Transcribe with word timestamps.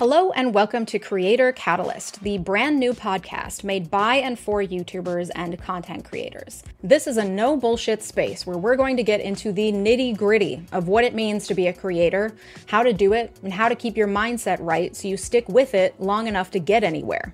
Hello, 0.00 0.32
and 0.32 0.52
welcome 0.52 0.84
to 0.86 0.98
Creator 0.98 1.52
Catalyst, 1.52 2.20
the 2.24 2.36
brand 2.38 2.80
new 2.80 2.92
podcast 2.94 3.62
made 3.62 3.92
by 3.92 4.16
and 4.16 4.36
for 4.36 4.60
YouTubers 4.60 5.30
and 5.36 5.56
content 5.62 6.04
creators. 6.04 6.64
This 6.82 7.06
is 7.06 7.16
a 7.16 7.24
no 7.24 7.56
bullshit 7.56 8.02
space 8.02 8.44
where 8.44 8.58
we're 8.58 8.74
going 8.74 8.96
to 8.96 9.04
get 9.04 9.20
into 9.20 9.52
the 9.52 9.70
nitty 9.70 10.16
gritty 10.16 10.66
of 10.72 10.88
what 10.88 11.04
it 11.04 11.14
means 11.14 11.46
to 11.46 11.54
be 11.54 11.68
a 11.68 11.72
creator, 11.72 12.34
how 12.66 12.82
to 12.82 12.92
do 12.92 13.12
it, 13.12 13.36
and 13.44 13.52
how 13.52 13.68
to 13.68 13.76
keep 13.76 13.96
your 13.96 14.08
mindset 14.08 14.56
right 14.58 14.96
so 14.96 15.06
you 15.06 15.16
stick 15.16 15.48
with 15.48 15.74
it 15.74 15.94
long 16.00 16.26
enough 16.26 16.50
to 16.50 16.58
get 16.58 16.82
anywhere. 16.82 17.32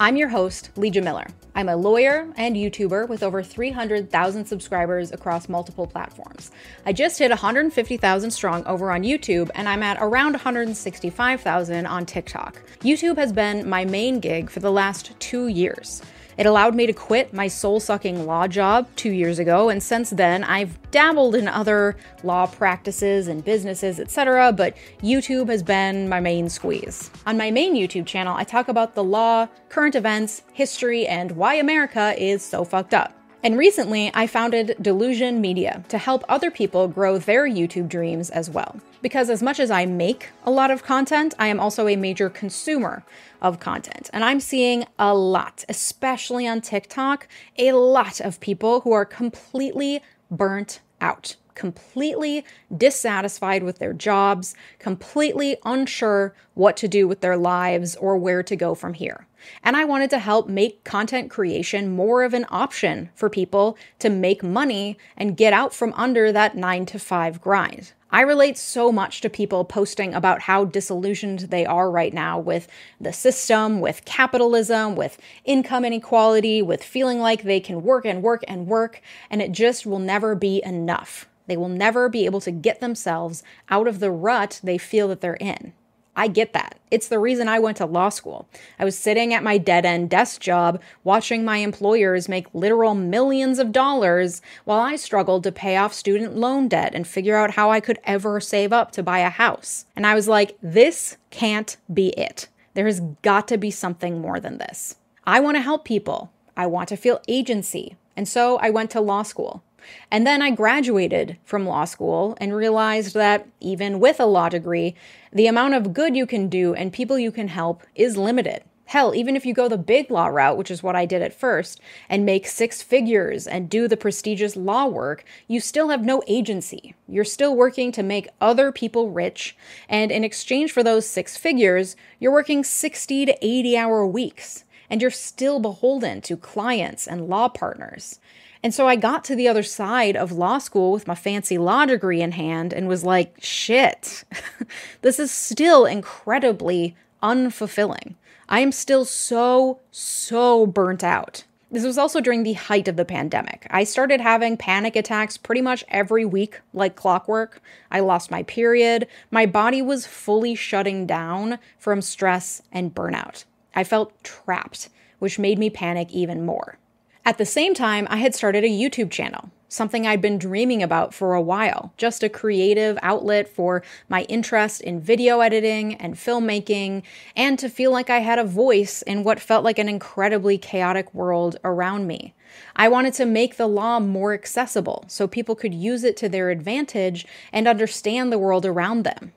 I'm 0.00 0.16
your 0.16 0.28
host, 0.28 0.70
Legia 0.76 1.02
Miller. 1.02 1.26
I'm 1.56 1.68
a 1.68 1.74
lawyer 1.74 2.32
and 2.36 2.54
YouTuber 2.54 3.08
with 3.08 3.24
over 3.24 3.42
300,000 3.42 4.44
subscribers 4.44 5.10
across 5.10 5.48
multiple 5.48 5.88
platforms. 5.88 6.52
I 6.86 6.92
just 6.92 7.18
hit 7.18 7.30
150,000 7.30 8.30
strong 8.30 8.64
over 8.64 8.92
on 8.92 9.02
YouTube, 9.02 9.50
and 9.56 9.68
I'm 9.68 9.82
at 9.82 9.98
around 10.00 10.34
165,000 10.34 11.84
on 11.84 12.06
TikTok. 12.06 12.62
YouTube 12.78 13.16
has 13.16 13.32
been 13.32 13.68
my 13.68 13.84
main 13.84 14.20
gig 14.20 14.50
for 14.50 14.60
the 14.60 14.70
last 14.70 15.18
two 15.18 15.48
years. 15.48 16.00
It 16.38 16.46
allowed 16.46 16.76
me 16.76 16.86
to 16.86 16.92
quit 16.92 17.34
my 17.34 17.48
soul 17.48 17.80
sucking 17.80 18.24
law 18.24 18.46
job 18.46 18.86
two 18.94 19.10
years 19.10 19.40
ago, 19.40 19.70
and 19.70 19.82
since 19.82 20.10
then 20.10 20.44
I've 20.44 20.78
dabbled 20.92 21.34
in 21.34 21.48
other 21.48 21.96
law 22.22 22.46
practices 22.46 23.26
and 23.26 23.44
businesses, 23.44 23.98
etc., 23.98 24.52
but 24.52 24.76
YouTube 25.02 25.48
has 25.48 25.64
been 25.64 26.08
my 26.08 26.20
main 26.20 26.48
squeeze. 26.48 27.10
On 27.26 27.36
my 27.36 27.50
main 27.50 27.74
YouTube 27.74 28.06
channel, 28.06 28.36
I 28.36 28.44
talk 28.44 28.68
about 28.68 28.94
the 28.94 29.02
law, 29.02 29.48
current 29.68 29.96
events, 29.96 30.44
history, 30.52 31.08
and 31.08 31.32
why 31.32 31.54
America 31.54 32.14
is 32.16 32.40
so 32.44 32.64
fucked 32.64 32.94
up. 32.94 33.17
And 33.42 33.56
recently, 33.56 34.10
I 34.14 34.26
founded 34.26 34.76
Delusion 34.80 35.40
Media 35.40 35.84
to 35.88 35.98
help 35.98 36.24
other 36.28 36.50
people 36.50 36.88
grow 36.88 37.18
their 37.18 37.48
YouTube 37.48 37.88
dreams 37.88 38.30
as 38.30 38.50
well. 38.50 38.80
Because 39.00 39.30
as 39.30 39.42
much 39.42 39.60
as 39.60 39.70
I 39.70 39.86
make 39.86 40.30
a 40.44 40.50
lot 40.50 40.72
of 40.72 40.82
content, 40.82 41.34
I 41.38 41.46
am 41.46 41.60
also 41.60 41.86
a 41.86 41.94
major 41.94 42.28
consumer 42.28 43.04
of 43.40 43.60
content. 43.60 44.10
And 44.12 44.24
I'm 44.24 44.40
seeing 44.40 44.86
a 44.98 45.14
lot, 45.14 45.64
especially 45.68 46.48
on 46.48 46.60
TikTok, 46.60 47.28
a 47.56 47.72
lot 47.72 48.20
of 48.20 48.40
people 48.40 48.80
who 48.80 48.90
are 48.90 49.04
completely 49.04 50.02
burnt 50.30 50.80
out 51.00 51.36
completely 51.58 52.44
dissatisfied 52.74 53.62
with 53.62 53.78
their 53.78 53.92
jobs, 53.92 54.54
completely 54.78 55.56
unsure 55.64 56.34
what 56.54 56.76
to 56.78 56.88
do 56.88 57.06
with 57.06 57.20
their 57.20 57.36
lives 57.36 57.96
or 57.96 58.16
where 58.16 58.42
to 58.42 58.56
go 58.56 58.74
from 58.74 58.94
here. 58.94 59.26
And 59.62 59.76
I 59.76 59.84
wanted 59.84 60.10
to 60.10 60.18
help 60.18 60.48
make 60.48 60.84
content 60.84 61.30
creation 61.30 61.94
more 61.94 62.22
of 62.22 62.32
an 62.32 62.46
option 62.48 63.10
for 63.14 63.28
people 63.28 63.76
to 63.98 64.08
make 64.08 64.42
money 64.42 64.96
and 65.16 65.36
get 65.36 65.52
out 65.52 65.74
from 65.74 65.92
under 65.94 66.32
that 66.32 66.56
nine 66.56 66.86
to 66.86 66.98
five 66.98 67.40
grind. 67.40 67.92
I 68.10 68.22
relate 68.22 68.56
so 68.56 68.90
much 68.90 69.20
to 69.20 69.28
people 69.28 69.66
posting 69.66 70.14
about 70.14 70.42
how 70.42 70.64
disillusioned 70.64 71.40
they 71.40 71.66
are 71.66 71.90
right 71.90 72.14
now 72.14 72.38
with 72.38 72.66
the 72.98 73.12
system, 73.12 73.80
with 73.80 74.06
capitalism, 74.06 74.96
with 74.96 75.18
income 75.44 75.84
inequality, 75.84 76.62
with 76.62 76.82
feeling 76.82 77.20
like 77.20 77.42
they 77.42 77.60
can 77.60 77.82
work 77.82 78.06
and 78.06 78.22
work 78.22 78.44
and 78.48 78.66
work, 78.66 79.02
and 79.28 79.42
it 79.42 79.52
just 79.52 79.84
will 79.84 79.98
never 79.98 80.34
be 80.34 80.62
enough. 80.64 81.28
They 81.48 81.56
will 81.56 81.68
never 81.68 82.08
be 82.08 82.24
able 82.24 82.40
to 82.42 82.52
get 82.52 82.80
themselves 82.80 83.42
out 83.68 83.88
of 83.88 83.98
the 83.98 84.12
rut 84.12 84.60
they 84.62 84.78
feel 84.78 85.08
that 85.08 85.20
they're 85.20 85.34
in. 85.34 85.72
I 86.18 86.26
get 86.26 86.52
that. 86.52 86.80
It's 86.90 87.06
the 87.06 87.20
reason 87.20 87.48
I 87.48 87.60
went 87.60 87.76
to 87.76 87.86
law 87.86 88.08
school. 88.08 88.48
I 88.76 88.84
was 88.84 88.98
sitting 88.98 89.32
at 89.32 89.44
my 89.44 89.56
dead 89.56 89.86
end 89.86 90.10
desk 90.10 90.40
job 90.40 90.82
watching 91.04 91.44
my 91.44 91.58
employers 91.58 92.28
make 92.28 92.52
literal 92.52 92.96
millions 92.96 93.60
of 93.60 93.70
dollars 93.70 94.42
while 94.64 94.80
I 94.80 94.96
struggled 94.96 95.44
to 95.44 95.52
pay 95.52 95.76
off 95.76 95.94
student 95.94 96.36
loan 96.36 96.66
debt 96.66 96.92
and 96.92 97.06
figure 97.06 97.36
out 97.36 97.52
how 97.52 97.70
I 97.70 97.78
could 97.78 98.00
ever 98.02 98.40
save 98.40 98.72
up 98.72 98.90
to 98.92 99.02
buy 99.02 99.20
a 99.20 99.30
house. 99.30 99.86
And 99.94 100.04
I 100.04 100.16
was 100.16 100.26
like, 100.26 100.56
this 100.60 101.16
can't 101.30 101.76
be 101.92 102.08
it. 102.08 102.48
There 102.74 102.86
has 102.86 102.98
got 103.22 103.46
to 103.48 103.56
be 103.56 103.70
something 103.70 104.20
more 104.20 104.40
than 104.40 104.58
this. 104.58 104.96
I 105.24 105.38
want 105.38 105.56
to 105.56 105.62
help 105.62 105.84
people. 105.84 106.32
I 106.56 106.66
want 106.66 106.88
to 106.88 106.96
feel 106.96 107.20
agency. 107.28 107.94
And 108.16 108.26
so 108.26 108.56
I 108.56 108.70
went 108.70 108.90
to 108.90 109.00
law 109.00 109.22
school. 109.22 109.62
And 110.10 110.26
then 110.26 110.42
I 110.42 110.50
graduated 110.50 111.38
from 111.44 111.66
law 111.66 111.84
school 111.84 112.36
and 112.40 112.54
realized 112.54 113.14
that 113.14 113.46
even 113.60 114.00
with 114.00 114.20
a 114.20 114.26
law 114.26 114.48
degree, 114.48 114.94
the 115.32 115.46
amount 115.46 115.74
of 115.74 115.92
good 115.92 116.16
you 116.16 116.26
can 116.26 116.48
do 116.48 116.74
and 116.74 116.92
people 116.92 117.18
you 117.18 117.32
can 117.32 117.48
help 117.48 117.82
is 117.94 118.16
limited. 118.16 118.62
Hell, 118.88 119.14
even 119.14 119.36
if 119.36 119.44
you 119.44 119.52
go 119.52 119.68
the 119.68 119.76
big 119.76 120.10
law 120.10 120.28
route, 120.28 120.56
which 120.56 120.70
is 120.70 120.82
what 120.82 120.96
I 120.96 121.04
did 121.04 121.20
at 121.20 121.38
first, 121.38 121.78
and 122.08 122.24
make 122.24 122.46
six 122.46 122.82
figures 122.82 123.46
and 123.46 123.68
do 123.68 123.86
the 123.86 123.98
prestigious 123.98 124.56
law 124.56 124.86
work, 124.86 125.26
you 125.46 125.60
still 125.60 125.90
have 125.90 126.06
no 126.06 126.22
agency. 126.26 126.94
You're 127.06 127.24
still 127.26 127.54
working 127.54 127.92
to 127.92 128.02
make 128.02 128.30
other 128.40 128.72
people 128.72 129.10
rich, 129.10 129.54
and 129.90 130.10
in 130.10 130.24
exchange 130.24 130.72
for 130.72 130.82
those 130.82 131.06
six 131.06 131.36
figures, 131.36 131.96
you're 132.18 132.32
working 132.32 132.64
60 132.64 133.26
to 133.26 133.44
80 133.44 133.76
hour 133.76 134.06
weeks, 134.06 134.64
and 134.88 135.02
you're 135.02 135.10
still 135.10 135.60
beholden 135.60 136.22
to 136.22 136.38
clients 136.38 137.06
and 137.06 137.28
law 137.28 137.48
partners. 137.48 138.20
And 138.62 138.74
so 138.74 138.88
I 138.88 138.96
got 138.96 139.24
to 139.24 139.36
the 139.36 139.48
other 139.48 139.62
side 139.62 140.16
of 140.16 140.32
law 140.32 140.58
school 140.58 140.92
with 140.92 141.06
my 141.06 141.14
fancy 141.14 141.58
law 141.58 141.86
degree 141.86 142.20
in 142.20 142.32
hand 142.32 142.72
and 142.72 142.88
was 142.88 143.04
like, 143.04 143.36
shit, 143.40 144.24
this 145.02 145.18
is 145.18 145.30
still 145.30 145.86
incredibly 145.86 146.96
unfulfilling. 147.22 148.14
I 148.48 148.60
am 148.60 148.72
still 148.72 149.04
so, 149.04 149.80
so 149.90 150.66
burnt 150.66 151.04
out. 151.04 151.44
This 151.70 151.84
was 151.84 151.98
also 151.98 152.20
during 152.20 152.44
the 152.44 152.54
height 152.54 152.88
of 152.88 152.96
the 152.96 153.04
pandemic. 153.04 153.66
I 153.70 153.84
started 153.84 154.22
having 154.22 154.56
panic 154.56 154.96
attacks 154.96 155.36
pretty 155.36 155.60
much 155.60 155.84
every 155.88 156.24
week, 156.24 156.60
like 156.72 156.96
clockwork. 156.96 157.60
I 157.90 158.00
lost 158.00 158.30
my 158.30 158.42
period. 158.44 159.06
My 159.30 159.44
body 159.44 159.82
was 159.82 160.06
fully 160.06 160.54
shutting 160.54 161.06
down 161.06 161.58
from 161.78 162.00
stress 162.00 162.62
and 162.72 162.94
burnout. 162.94 163.44
I 163.74 163.84
felt 163.84 164.24
trapped, 164.24 164.88
which 165.18 165.38
made 165.38 165.58
me 165.58 165.68
panic 165.68 166.10
even 166.10 166.46
more. 166.46 166.78
At 167.28 167.36
the 167.36 167.44
same 167.44 167.74
time, 167.74 168.06
I 168.08 168.16
had 168.16 168.34
started 168.34 168.64
a 168.64 168.68
YouTube 168.68 169.10
channel, 169.10 169.50
something 169.68 170.06
I'd 170.06 170.22
been 170.22 170.38
dreaming 170.38 170.82
about 170.82 171.12
for 171.12 171.34
a 171.34 171.42
while, 171.42 171.92
just 171.98 172.22
a 172.22 172.30
creative 172.30 172.98
outlet 173.02 173.50
for 173.50 173.82
my 174.08 174.22
interest 174.30 174.80
in 174.80 174.98
video 174.98 175.40
editing 175.40 175.94
and 175.96 176.14
filmmaking, 176.14 177.02
and 177.36 177.58
to 177.58 177.68
feel 177.68 177.90
like 177.90 178.08
I 178.08 178.20
had 178.20 178.38
a 178.38 178.44
voice 178.44 179.02
in 179.02 179.24
what 179.24 179.40
felt 179.40 179.62
like 179.62 179.78
an 179.78 179.90
incredibly 179.90 180.56
chaotic 180.56 181.12
world 181.12 181.58
around 181.64 182.06
me. 182.06 182.34
I 182.74 182.88
wanted 182.88 183.12
to 183.14 183.26
make 183.26 183.58
the 183.58 183.66
law 183.68 184.00
more 184.00 184.32
accessible 184.32 185.04
so 185.06 185.28
people 185.28 185.54
could 185.54 185.74
use 185.74 186.04
it 186.04 186.16
to 186.16 186.30
their 186.30 186.48
advantage 186.48 187.26
and 187.52 187.68
understand 187.68 188.32
the 188.32 188.38
world 188.38 188.64
around 188.64 189.02
them. 189.02 189.34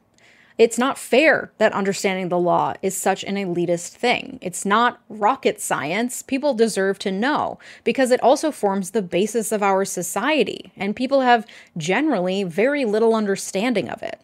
It's 0.57 0.77
not 0.77 0.97
fair 0.97 1.51
that 1.57 1.73
understanding 1.73 2.29
the 2.29 2.37
law 2.37 2.73
is 2.81 2.95
such 2.95 3.23
an 3.23 3.35
elitist 3.35 3.89
thing. 3.89 4.37
It's 4.41 4.65
not 4.65 5.01
rocket 5.09 5.59
science. 5.61 6.21
People 6.21 6.53
deserve 6.53 6.99
to 6.99 7.11
know 7.11 7.57
because 7.83 8.11
it 8.11 8.21
also 8.21 8.51
forms 8.51 8.91
the 8.91 9.01
basis 9.01 9.51
of 9.51 9.63
our 9.63 9.85
society, 9.85 10.71
and 10.75 10.95
people 10.95 11.21
have 11.21 11.47
generally 11.77 12.43
very 12.43 12.85
little 12.85 13.15
understanding 13.15 13.89
of 13.89 14.03
it. 14.03 14.19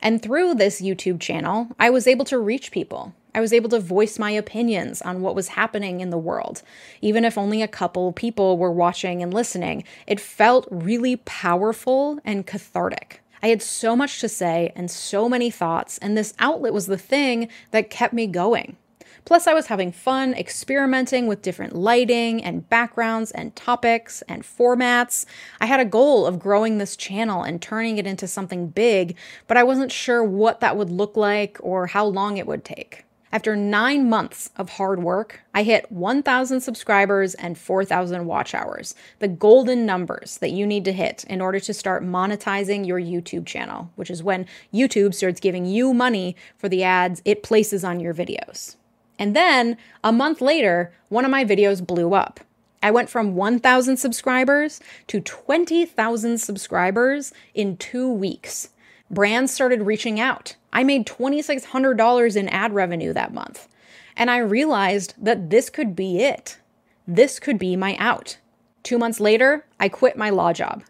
And 0.00 0.20
through 0.20 0.56
this 0.56 0.82
YouTube 0.82 1.20
channel, 1.20 1.68
I 1.78 1.88
was 1.88 2.06
able 2.06 2.24
to 2.26 2.38
reach 2.38 2.72
people. 2.72 3.14
I 3.34 3.40
was 3.40 3.52
able 3.52 3.70
to 3.70 3.80
voice 3.80 4.18
my 4.18 4.32
opinions 4.32 5.00
on 5.00 5.22
what 5.22 5.34
was 5.34 5.48
happening 5.48 6.00
in 6.00 6.10
the 6.10 6.18
world. 6.18 6.62
Even 7.00 7.24
if 7.24 7.38
only 7.38 7.62
a 7.62 7.68
couple 7.68 8.12
people 8.12 8.58
were 8.58 8.72
watching 8.72 9.22
and 9.22 9.32
listening, 9.32 9.84
it 10.06 10.20
felt 10.20 10.66
really 10.70 11.16
powerful 11.16 12.18
and 12.24 12.46
cathartic. 12.46 13.20
I 13.42 13.48
had 13.48 13.62
so 13.62 13.96
much 13.96 14.20
to 14.20 14.28
say 14.28 14.72
and 14.76 14.90
so 14.90 15.28
many 15.28 15.50
thoughts, 15.50 15.98
and 15.98 16.16
this 16.16 16.34
outlet 16.38 16.72
was 16.72 16.86
the 16.86 16.96
thing 16.98 17.48
that 17.72 17.90
kept 17.90 18.14
me 18.14 18.26
going. 18.26 18.76
Plus, 19.24 19.46
I 19.46 19.54
was 19.54 19.66
having 19.66 19.92
fun 19.92 20.34
experimenting 20.34 21.26
with 21.26 21.42
different 21.42 21.76
lighting 21.76 22.42
and 22.42 22.68
backgrounds 22.68 23.30
and 23.30 23.54
topics 23.54 24.22
and 24.22 24.42
formats. 24.42 25.26
I 25.60 25.66
had 25.66 25.80
a 25.80 25.84
goal 25.84 26.26
of 26.26 26.40
growing 26.40 26.78
this 26.78 26.96
channel 26.96 27.42
and 27.42 27.62
turning 27.62 27.98
it 27.98 28.06
into 28.06 28.26
something 28.26 28.68
big, 28.68 29.16
but 29.46 29.56
I 29.56 29.62
wasn't 29.62 29.92
sure 29.92 30.24
what 30.24 30.60
that 30.60 30.76
would 30.76 30.90
look 30.90 31.16
like 31.16 31.58
or 31.60 31.86
how 31.86 32.04
long 32.04 32.36
it 32.36 32.46
would 32.46 32.64
take. 32.64 33.04
After 33.34 33.56
nine 33.56 34.10
months 34.10 34.50
of 34.56 34.68
hard 34.68 35.02
work, 35.02 35.40
I 35.54 35.62
hit 35.62 35.90
1,000 35.90 36.60
subscribers 36.60 37.32
and 37.32 37.56
4,000 37.56 38.26
watch 38.26 38.54
hours, 38.54 38.94
the 39.20 39.28
golden 39.28 39.86
numbers 39.86 40.36
that 40.38 40.50
you 40.50 40.66
need 40.66 40.84
to 40.84 40.92
hit 40.92 41.24
in 41.24 41.40
order 41.40 41.58
to 41.58 41.72
start 41.72 42.04
monetizing 42.04 42.86
your 42.86 43.00
YouTube 43.00 43.46
channel, 43.46 43.90
which 43.96 44.10
is 44.10 44.22
when 44.22 44.44
YouTube 44.72 45.14
starts 45.14 45.40
giving 45.40 45.64
you 45.64 45.94
money 45.94 46.36
for 46.58 46.68
the 46.68 46.84
ads 46.84 47.22
it 47.24 47.42
places 47.42 47.84
on 47.84 48.00
your 48.00 48.12
videos. 48.12 48.76
And 49.18 49.34
then 49.34 49.78
a 50.04 50.12
month 50.12 50.42
later, 50.42 50.92
one 51.08 51.24
of 51.24 51.30
my 51.30 51.42
videos 51.42 51.84
blew 51.84 52.12
up. 52.12 52.40
I 52.82 52.90
went 52.90 53.08
from 53.08 53.34
1,000 53.34 53.96
subscribers 53.96 54.78
to 55.06 55.20
20,000 55.20 56.36
subscribers 56.36 57.32
in 57.54 57.78
two 57.78 58.12
weeks 58.12 58.68
brands 59.12 59.52
started 59.52 59.82
reaching 59.82 60.18
out. 60.18 60.56
I 60.72 60.82
made 60.82 61.06
$2,600 61.06 62.36
in 62.36 62.48
ad 62.48 62.72
revenue 62.72 63.12
that 63.12 63.34
month. 63.34 63.68
And 64.16 64.30
I 64.30 64.38
realized 64.38 65.14
that 65.18 65.50
this 65.50 65.70
could 65.70 65.94
be 65.94 66.20
it. 66.20 66.58
This 67.06 67.38
could 67.38 67.58
be 67.58 67.76
my 67.76 67.96
out. 67.96 68.38
Two 68.82 68.98
months 68.98 69.20
later, 69.20 69.64
I 69.78 69.88
quit 69.88 70.16
my 70.16 70.30
law 70.30 70.52
job. 70.52 70.82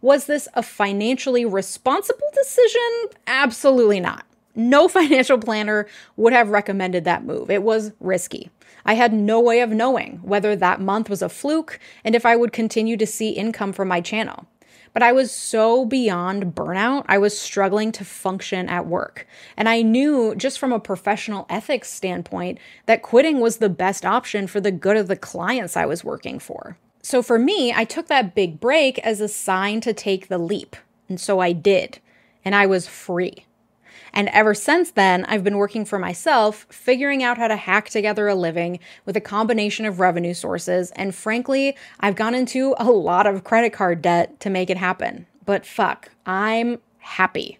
Was 0.00 0.26
this 0.26 0.48
a 0.54 0.62
financially 0.62 1.44
responsible 1.44 2.30
decision? 2.34 3.18
Absolutely 3.26 4.00
not. 4.00 4.24
No 4.54 4.88
financial 4.88 5.38
planner 5.38 5.86
would 6.16 6.32
have 6.32 6.50
recommended 6.50 7.04
that 7.04 7.24
move. 7.24 7.50
It 7.50 7.62
was 7.62 7.92
risky. 8.00 8.50
I 8.84 8.94
had 8.94 9.12
no 9.12 9.40
way 9.40 9.60
of 9.60 9.70
knowing 9.70 10.18
whether 10.22 10.56
that 10.56 10.80
month 10.80 11.08
was 11.08 11.22
a 11.22 11.28
fluke 11.28 11.78
and 12.04 12.14
if 12.14 12.26
I 12.26 12.36
would 12.36 12.52
continue 12.52 12.96
to 12.96 13.06
see 13.06 13.30
income 13.30 13.72
from 13.72 13.88
my 13.88 14.00
channel. 14.00 14.46
But 14.92 15.02
I 15.02 15.12
was 15.12 15.30
so 15.32 15.86
beyond 15.86 16.54
burnout, 16.54 17.04
I 17.08 17.18
was 17.18 17.38
struggling 17.38 17.92
to 17.92 18.04
function 18.04 18.68
at 18.68 18.86
work. 18.86 19.26
And 19.56 19.68
I 19.68 19.82
knew, 19.82 20.34
just 20.34 20.58
from 20.58 20.72
a 20.72 20.80
professional 20.80 21.46
ethics 21.48 21.90
standpoint, 21.90 22.58
that 22.86 23.02
quitting 23.02 23.40
was 23.40 23.56
the 23.56 23.70
best 23.70 24.04
option 24.04 24.46
for 24.46 24.60
the 24.60 24.70
good 24.70 24.96
of 24.96 25.08
the 25.08 25.16
clients 25.16 25.76
I 25.76 25.86
was 25.86 26.04
working 26.04 26.38
for. 26.38 26.76
So 27.02 27.22
for 27.22 27.38
me, 27.38 27.72
I 27.72 27.84
took 27.84 28.06
that 28.08 28.34
big 28.34 28.60
break 28.60 28.98
as 29.00 29.20
a 29.20 29.28
sign 29.28 29.80
to 29.80 29.92
take 29.92 30.28
the 30.28 30.38
leap. 30.38 30.76
And 31.08 31.20
so 31.20 31.40
I 31.40 31.52
did. 31.52 31.98
And 32.44 32.54
I 32.54 32.66
was 32.66 32.86
free. 32.86 33.46
And 34.12 34.28
ever 34.28 34.54
since 34.54 34.90
then, 34.90 35.24
I've 35.26 35.44
been 35.44 35.56
working 35.56 35.84
for 35.84 35.98
myself, 35.98 36.66
figuring 36.70 37.22
out 37.22 37.38
how 37.38 37.48
to 37.48 37.56
hack 37.56 37.88
together 37.88 38.28
a 38.28 38.34
living 38.34 38.78
with 39.04 39.16
a 39.16 39.20
combination 39.20 39.86
of 39.86 40.00
revenue 40.00 40.34
sources. 40.34 40.90
And 40.92 41.14
frankly, 41.14 41.76
I've 42.00 42.16
gone 42.16 42.34
into 42.34 42.74
a 42.78 42.90
lot 42.90 43.26
of 43.26 43.44
credit 43.44 43.72
card 43.72 44.02
debt 44.02 44.38
to 44.40 44.50
make 44.50 44.70
it 44.70 44.76
happen. 44.76 45.26
But 45.44 45.66
fuck, 45.66 46.10
I'm 46.26 46.78
happy. 46.98 47.58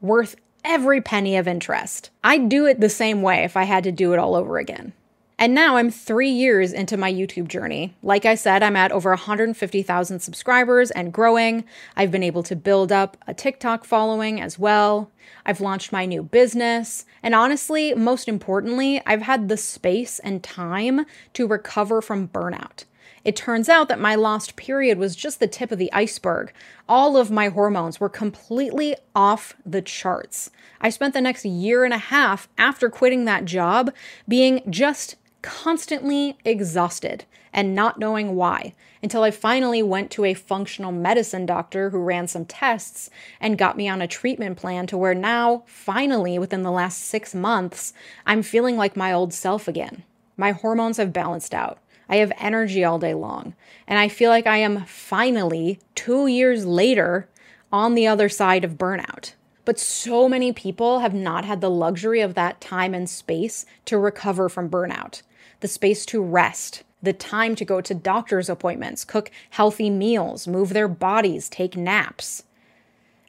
Worth 0.00 0.36
every 0.64 1.00
penny 1.00 1.36
of 1.36 1.48
interest. 1.48 2.10
I'd 2.22 2.48
do 2.48 2.66
it 2.66 2.80
the 2.80 2.88
same 2.88 3.22
way 3.22 3.44
if 3.44 3.56
I 3.56 3.64
had 3.64 3.84
to 3.84 3.92
do 3.92 4.12
it 4.12 4.18
all 4.18 4.34
over 4.34 4.58
again. 4.58 4.92
And 5.40 5.54
now 5.54 5.76
I'm 5.76 5.90
three 5.90 6.28
years 6.28 6.74
into 6.74 6.98
my 6.98 7.10
YouTube 7.10 7.48
journey. 7.48 7.94
Like 8.02 8.26
I 8.26 8.34
said, 8.34 8.62
I'm 8.62 8.76
at 8.76 8.92
over 8.92 9.08
150,000 9.08 10.20
subscribers 10.20 10.90
and 10.90 11.14
growing. 11.14 11.64
I've 11.96 12.10
been 12.10 12.22
able 12.22 12.42
to 12.42 12.54
build 12.54 12.92
up 12.92 13.16
a 13.26 13.32
TikTok 13.32 13.86
following 13.86 14.38
as 14.38 14.58
well. 14.58 15.10
I've 15.46 15.62
launched 15.62 15.92
my 15.92 16.04
new 16.04 16.22
business. 16.22 17.06
And 17.22 17.34
honestly, 17.34 17.94
most 17.94 18.28
importantly, 18.28 19.00
I've 19.06 19.22
had 19.22 19.48
the 19.48 19.56
space 19.56 20.18
and 20.18 20.44
time 20.44 21.06
to 21.32 21.46
recover 21.46 22.02
from 22.02 22.28
burnout. 22.28 22.84
It 23.24 23.36
turns 23.36 23.68
out 23.68 23.88
that 23.88 24.00
my 24.00 24.14
lost 24.14 24.56
period 24.56 24.98
was 24.98 25.16
just 25.16 25.40
the 25.40 25.46
tip 25.46 25.72
of 25.72 25.78
the 25.78 25.92
iceberg. 25.92 26.52
All 26.88 27.16
of 27.16 27.30
my 27.30 27.48
hormones 27.48 28.00
were 28.00 28.08
completely 28.08 28.96
off 29.14 29.56
the 29.64 29.82
charts. 29.82 30.50
I 30.80 30.88
spent 30.88 31.12
the 31.12 31.20
next 31.20 31.44
year 31.44 31.84
and 31.84 31.92
a 31.92 31.98
half 31.98 32.48
after 32.56 32.88
quitting 32.88 33.26
that 33.26 33.44
job 33.44 33.92
being 34.26 34.62
just 34.70 35.16
constantly 35.42 36.36
exhausted 36.44 37.24
and 37.52 37.74
not 37.74 37.98
knowing 37.98 38.36
why 38.36 38.74
until 39.02 39.22
I 39.22 39.30
finally 39.30 39.82
went 39.82 40.10
to 40.12 40.24
a 40.24 40.34
functional 40.34 40.92
medicine 40.92 41.46
doctor 41.46 41.90
who 41.90 41.98
ran 41.98 42.28
some 42.28 42.44
tests 42.44 43.10
and 43.40 43.58
got 43.58 43.76
me 43.76 43.88
on 43.88 44.02
a 44.02 44.06
treatment 44.06 44.58
plan 44.58 44.86
to 44.88 44.98
where 44.98 45.14
now, 45.14 45.62
finally, 45.66 46.38
within 46.38 46.62
the 46.62 46.70
last 46.70 47.00
six 47.00 47.34
months, 47.34 47.92
I'm 48.26 48.42
feeling 48.42 48.76
like 48.76 48.96
my 48.96 49.12
old 49.12 49.32
self 49.32 49.66
again. 49.68 50.04
My 50.36 50.52
hormones 50.52 50.98
have 50.98 51.12
balanced 51.12 51.54
out. 51.54 51.78
I 52.08 52.16
have 52.16 52.32
energy 52.38 52.84
all 52.84 52.98
day 52.98 53.14
long. 53.14 53.54
And 53.86 53.98
I 53.98 54.08
feel 54.08 54.30
like 54.30 54.46
I 54.46 54.58
am 54.58 54.84
finally, 54.84 55.78
two 55.94 56.26
years 56.26 56.66
later, 56.66 57.28
on 57.72 57.94
the 57.94 58.06
other 58.06 58.28
side 58.28 58.64
of 58.64 58.76
burnout. 58.76 59.32
But 59.64 59.78
so 59.78 60.28
many 60.28 60.52
people 60.52 61.00
have 61.00 61.14
not 61.14 61.44
had 61.44 61.60
the 61.60 61.70
luxury 61.70 62.20
of 62.20 62.34
that 62.34 62.60
time 62.60 62.94
and 62.94 63.08
space 63.08 63.64
to 63.84 63.98
recover 63.98 64.48
from 64.48 64.68
burnout 64.68 65.22
the 65.60 65.68
space 65.68 66.04
to 66.06 66.22
rest, 66.22 66.82
the 67.02 67.12
time 67.12 67.54
to 67.56 67.64
go 67.64 67.80
to 67.80 67.94
doctor's 67.94 68.48
appointments, 68.48 69.04
cook 69.04 69.30
healthy 69.50 69.90
meals, 69.90 70.46
move 70.46 70.70
their 70.70 70.88
bodies, 70.88 71.48
take 71.48 71.76
naps. 71.76 72.42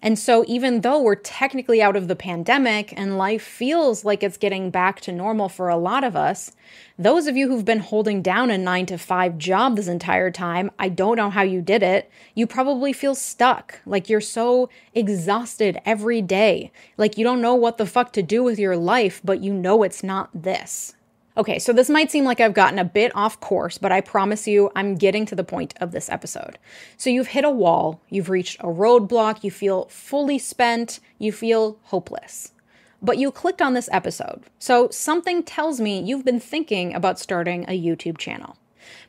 And 0.04 0.18
so, 0.18 0.44
even 0.48 0.82
though 0.82 1.00
we're 1.00 1.14
technically 1.14 1.80
out 1.80 1.96
of 1.96 2.08
the 2.08 2.16
pandemic 2.16 2.92
and 2.98 3.20
life 3.20 3.44
feels 3.44 4.04
like 4.04 4.24
it's 4.24 4.38
getting 4.38 4.72
back 4.72 5.00
to 5.02 5.12
normal 5.12 5.48
for 5.48 5.70
a 5.70 5.78
lot 5.78 6.04
of 6.04 6.16
us, 6.16 6.54
those 6.98 7.28
of 7.28 7.38
you 7.38 7.48
who've 7.48 7.64
been 7.64 7.82
holding 7.82 8.24
down 8.24 8.50
a 8.50 8.58
nine 8.58 8.88
to 8.88 8.98
five 8.98 9.38
job 9.38 9.76
this 9.76 9.88
entire 9.88 10.32
time, 10.32 10.72
I 10.80 10.90
don't 10.90 11.18
know 11.18 11.30
how 11.30 11.44
you 11.44 11.62
did 11.62 11.84
it. 11.84 12.10
You 12.34 12.48
probably 12.48 12.94
feel 12.94 13.14
stuck, 13.14 13.80
like 13.86 14.10
you're 14.10 14.22
so 14.22 14.70
exhausted 14.96 15.80
every 15.86 16.24
day, 16.24 16.72
like 16.98 17.20
you 17.20 17.24
don't 17.24 17.42
know 17.42 17.56
what 17.56 17.78
the 17.78 17.86
fuck 17.86 18.12
to 18.14 18.24
do 18.24 18.42
with 18.42 18.58
your 18.58 18.76
life, 18.76 19.22
but 19.24 19.42
you 19.42 19.54
know 19.54 19.84
it's 19.84 20.04
not 20.04 20.30
this. 20.34 20.96
Okay, 21.38 21.60
so 21.60 21.72
this 21.72 21.90
might 21.90 22.12
seem 22.12 22.26
like 22.26 22.42
I've 22.42 22.54
gotten 22.54 22.78
a 22.78 22.84
bit 22.84 23.14
off 23.16 23.40
course, 23.40 23.78
but 23.78 23.92
I 23.92 24.02
promise 24.02 24.48
you 24.48 24.70
I'm 24.76 24.96
getting 24.96 25.26
to 25.28 25.36
the 25.36 25.46
point 25.46 25.74
of 25.80 25.94
this 25.94 26.10
episode. 26.10 26.60
So 26.98 27.10
you've 27.10 27.28
hit 27.28 27.46
a 27.46 27.50
wall, 27.50 28.02
you've 28.10 28.30
reached 28.30 28.60
a 28.60 28.68
roadblock, 28.68 29.42
you 29.44 29.50
feel 29.50 29.86
fully 29.86 30.38
spent, 30.38 31.00
you 31.20 31.32
feel 31.32 31.78
hopeless. 31.84 32.52
But 33.02 33.18
you 33.18 33.32
clicked 33.32 33.62
on 33.62 33.74
this 33.74 33.90
episode, 33.94 34.44
so 34.60 34.90
something 34.90 35.42
tells 35.42 35.80
me 35.80 36.02
you've 36.02 36.26
been 36.26 36.40
thinking 36.40 36.94
about 36.94 37.18
starting 37.18 37.64
a 37.64 37.82
YouTube 37.82 38.18
channel. 38.18 38.58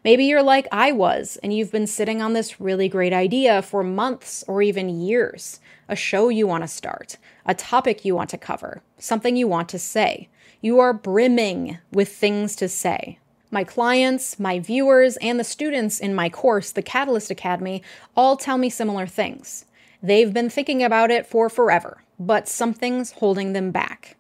Maybe 0.04 0.24
you're 0.24 0.42
like 0.42 0.68
I 0.70 0.92
was, 0.92 1.38
and 1.42 1.52
you've 1.52 1.72
been 1.72 1.88
sitting 1.88 2.22
on 2.22 2.34
this 2.34 2.60
really 2.60 2.88
great 2.88 3.12
idea 3.12 3.62
for 3.62 3.82
months 3.82 4.44
or 4.46 4.62
even 4.62 5.00
years. 5.00 5.58
A 5.92 5.94
show 5.94 6.30
you 6.30 6.46
want 6.46 6.64
to 6.64 6.68
start, 6.68 7.18
a 7.44 7.54
topic 7.54 8.02
you 8.02 8.14
want 8.14 8.30
to 8.30 8.38
cover, 8.38 8.80
something 8.96 9.36
you 9.36 9.46
want 9.46 9.68
to 9.68 9.78
say. 9.78 10.30
You 10.62 10.80
are 10.80 10.94
brimming 10.94 11.80
with 11.92 12.08
things 12.08 12.56
to 12.56 12.68
say. 12.70 13.18
My 13.50 13.62
clients, 13.62 14.40
my 14.40 14.58
viewers, 14.58 15.18
and 15.18 15.38
the 15.38 15.44
students 15.44 16.00
in 16.00 16.14
my 16.14 16.30
course, 16.30 16.72
the 16.72 16.80
Catalyst 16.80 17.30
Academy, 17.30 17.82
all 18.16 18.38
tell 18.38 18.56
me 18.56 18.70
similar 18.70 19.06
things. 19.06 19.66
They've 20.02 20.32
been 20.32 20.48
thinking 20.48 20.82
about 20.82 21.10
it 21.10 21.26
for 21.26 21.50
forever, 21.50 22.02
but 22.18 22.48
something's 22.48 23.12
holding 23.12 23.52
them 23.52 23.70
back. 23.70 24.16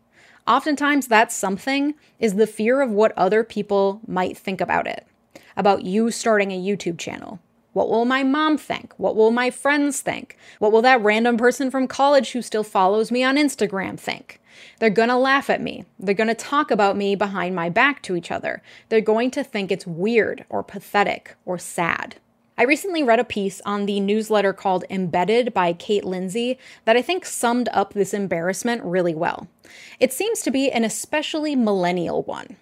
Oftentimes, 0.46 1.06
that 1.06 1.32
something 1.32 1.94
is 2.18 2.34
the 2.34 2.46
fear 2.46 2.82
of 2.82 2.90
what 2.90 3.16
other 3.16 3.42
people 3.42 4.02
might 4.06 4.36
think 4.36 4.60
about 4.60 4.86
it, 4.86 5.06
about 5.56 5.86
you 5.86 6.10
starting 6.10 6.52
a 6.52 6.62
YouTube 6.62 6.98
channel. 6.98 7.40
What 7.72 7.88
will 7.88 8.04
my 8.04 8.22
mom 8.22 8.58
think? 8.58 8.92
What 8.98 9.16
will 9.16 9.30
my 9.30 9.50
friends 9.50 10.00
think? 10.00 10.36
What 10.58 10.72
will 10.72 10.82
that 10.82 11.02
random 11.02 11.36
person 11.36 11.70
from 11.70 11.88
college 11.88 12.32
who 12.32 12.42
still 12.42 12.64
follows 12.64 13.10
me 13.10 13.22
on 13.24 13.36
Instagram 13.36 13.98
think? 13.98 14.40
They're 14.78 14.90
gonna 14.90 15.18
laugh 15.18 15.48
at 15.48 15.62
me. 15.62 15.84
They're 15.98 16.14
gonna 16.14 16.34
talk 16.34 16.70
about 16.70 16.96
me 16.96 17.14
behind 17.14 17.54
my 17.54 17.70
back 17.70 18.02
to 18.02 18.16
each 18.16 18.30
other. 18.30 18.62
They're 18.88 19.00
going 19.00 19.30
to 19.32 19.44
think 19.44 19.72
it's 19.72 19.86
weird 19.86 20.44
or 20.48 20.62
pathetic 20.62 21.36
or 21.44 21.58
sad. 21.58 22.16
I 22.58 22.64
recently 22.64 23.02
read 23.02 23.18
a 23.18 23.24
piece 23.24 23.62
on 23.64 23.86
the 23.86 23.98
newsletter 23.98 24.52
called 24.52 24.84
Embedded 24.90 25.54
by 25.54 25.72
Kate 25.72 26.04
Lindsay 26.04 26.58
that 26.84 26.96
I 26.96 27.02
think 27.02 27.24
summed 27.24 27.70
up 27.72 27.94
this 27.94 28.12
embarrassment 28.12 28.84
really 28.84 29.14
well. 29.14 29.48
It 29.98 30.12
seems 30.12 30.42
to 30.42 30.50
be 30.50 30.70
an 30.70 30.84
especially 30.84 31.56
millennial 31.56 32.22
one. 32.22 32.56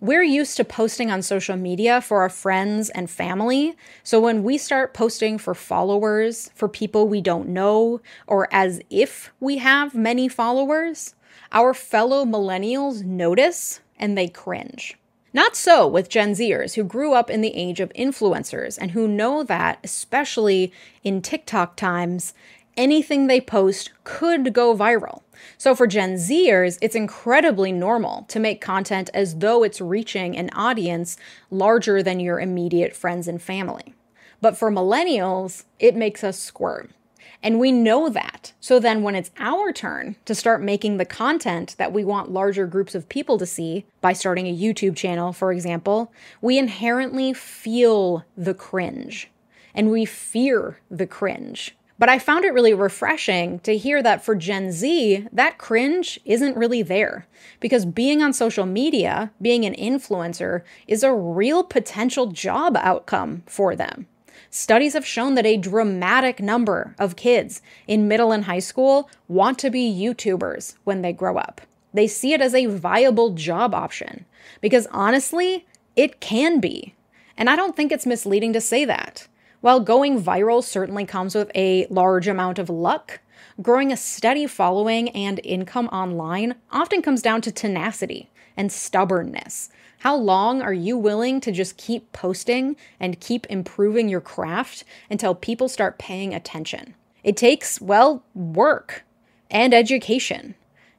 We're 0.00 0.22
used 0.22 0.56
to 0.58 0.64
posting 0.64 1.10
on 1.10 1.22
social 1.22 1.56
media 1.56 2.00
for 2.00 2.20
our 2.20 2.28
friends 2.28 2.88
and 2.90 3.10
family. 3.10 3.76
So 4.04 4.20
when 4.20 4.44
we 4.44 4.56
start 4.56 4.94
posting 4.94 5.38
for 5.38 5.54
followers, 5.54 6.52
for 6.54 6.68
people 6.68 7.08
we 7.08 7.20
don't 7.20 7.48
know, 7.48 8.00
or 8.28 8.46
as 8.52 8.80
if 8.90 9.32
we 9.40 9.58
have 9.58 9.96
many 9.96 10.28
followers, 10.28 11.16
our 11.50 11.74
fellow 11.74 12.24
millennials 12.24 13.02
notice 13.02 13.80
and 13.98 14.16
they 14.16 14.28
cringe. 14.28 14.96
Not 15.32 15.56
so 15.56 15.86
with 15.86 16.08
Gen 16.08 16.32
Zers 16.32 16.74
who 16.74 16.84
grew 16.84 17.12
up 17.12 17.28
in 17.28 17.40
the 17.40 17.54
age 17.56 17.80
of 17.80 17.92
influencers 17.94 18.78
and 18.80 18.92
who 18.92 19.08
know 19.08 19.42
that, 19.42 19.80
especially 19.82 20.72
in 21.02 21.22
TikTok 21.22 21.74
times, 21.74 22.34
anything 22.78 23.26
they 23.26 23.40
post 23.40 23.90
could 24.04 24.54
go 24.54 24.74
viral. 24.74 25.22
So 25.58 25.74
for 25.74 25.86
Gen 25.86 26.14
Zers, 26.14 26.78
it's 26.80 26.94
incredibly 26.94 27.72
normal 27.72 28.24
to 28.28 28.40
make 28.40 28.60
content 28.60 29.10
as 29.12 29.36
though 29.36 29.62
it's 29.62 29.80
reaching 29.80 30.36
an 30.36 30.48
audience 30.54 31.18
larger 31.50 32.02
than 32.02 32.20
your 32.20 32.40
immediate 32.40 32.96
friends 32.96 33.28
and 33.28 33.42
family. 33.42 33.94
But 34.40 34.56
for 34.56 34.70
millennials, 34.70 35.64
it 35.78 35.96
makes 35.96 36.22
us 36.22 36.38
squirm. 36.38 36.94
And 37.42 37.60
we 37.60 37.70
know 37.70 38.08
that. 38.08 38.52
So 38.58 38.80
then, 38.80 39.02
when 39.02 39.14
it's 39.14 39.30
our 39.38 39.72
turn 39.72 40.16
to 40.24 40.34
start 40.34 40.60
making 40.60 40.96
the 40.96 41.04
content 41.04 41.76
that 41.78 41.92
we 41.92 42.04
want 42.04 42.32
larger 42.32 42.66
groups 42.66 42.96
of 42.96 43.08
people 43.08 43.38
to 43.38 43.46
see 43.46 43.84
by 44.00 44.12
starting 44.12 44.46
a 44.46 44.56
YouTube 44.56 44.96
channel, 44.96 45.32
for 45.32 45.52
example, 45.52 46.12
we 46.40 46.58
inherently 46.58 47.32
feel 47.32 48.24
the 48.36 48.54
cringe 48.54 49.30
and 49.72 49.92
we 49.92 50.04
fear 50.04 50.80
the 50.90 51.06
cringe. 51.06 51.76
But 51.98 52.08
I 52.08 52.18
found 52.18 52.44
it 52.44 52.54
really 52.54 52.74
refreshing 52.74 53.58
to 53.60 53.76
hear 53.76 54.02
that 54.02 54.24
for 54.24 54.36
Gen 54.36 54.70
Z, 54.70 55.26
that 55.32 55.58
cringe 55.58 56.20
isn't 56.24 56.56
really 56.56 56.82
there. 56.82 57.26
Because 57.58 57.84
being 57.84 58.22
on 58.22 58.32
social 58.32 58.66
media, 58.66 59.32
being 59.42 59.64
an 59.64 59.74
influencer, 59.74 60.62
is 60.86 61.02
a 61.02 61.12
real 61.12 61.64
potential 61.64 62.26
job 62.26 62.76
outcome 62.76 63.42
for 63.46 63.74
them. 63.74 64.06
Studies 64.50 64.94
have 64.94 65.04
shown 65.04 65.34
that 65.34 65.44
a 65.44 65.56
dramatic 65.56 66.40
number 66.40 66.94
of 66.98 67.16
kids 67.16 67.60
in 67.86 68.08
middle 68.08 68.32
and 68.32 68.44
high 68.44 68.60
school 68.60 69.10
want 69.26 69.58
to 69.58 69.70
be 69.70 69.92
YouTubers 69.92 70.74
when 70.84 71.02
they 71.02 71.12
grow 71.12 71.36
up. 71.36 71.60
They 71.92 72.06
see 72.06 72.32
it 72.32 72.40
as 72.40 72.54
a 72.54 72.66
viable 72.66 73.30
job 73.30 73.74
option 73.74 74.24
because 74.60 74.86
honestly, 74.92 75.66
it 75.96 76.20
can 76.20 76.60
be. 76.60 76.94
And 77.36 77.50
I 77.50 77.56
don't 77.56 77.76
think 77.76 77.92
it's 77.92 78.06
misleading 78.06 78.52
to 78.52 78.60
say 78.60 78.84
that. 78.84 79.26
While 79.60 79.80
going 79.80 80.22
viral 80.22 80.62
certainly 80.62 81.04
comes 81.04 81.34
with 81.34 81.50
a 81.54 81.86
large 81.90 82.28
amount 82.28 82.58
of 82.58 82.70
luck, 82.70 83.20
Growing 83.60 83.90
a 83.90 83.96
steady 83.96 84.46
following 84.46 85.08
and 85.08 85.40
income 85.42 85.88
online 85.88 86.54
often 86.70 87.02
comes 87.02 87.22
down 87.22 87.40
to 87.40 87.50
tenacity 87.50 88.30
and 88.56 88.70
stubbornness. 88.70 89.68
How 89.98 90.14
long 90.14 90.62
are 90.62 90.72
you 90.72 90.96
willing 90.96 91.40
to 91.40 91.50
just 91.50 91.76
keep 91.76 92.12
posting 92.12 92.76
and 93.00 93.18
keep 93.18 93.46
improving 93.46 94.08
your 94.08 94.20
craft 94.20 94.84
until 95.10 95.34
people 95.34 95.68
start 95.68 95.98
paying 95.98 96.32
attention? 96.32 96.94
It 97.24 97.36
takes, 97.36 97.80
well, 97.80 98.22
work 98.32 99.02
and 99.50 99.74
education. 99.74 100.54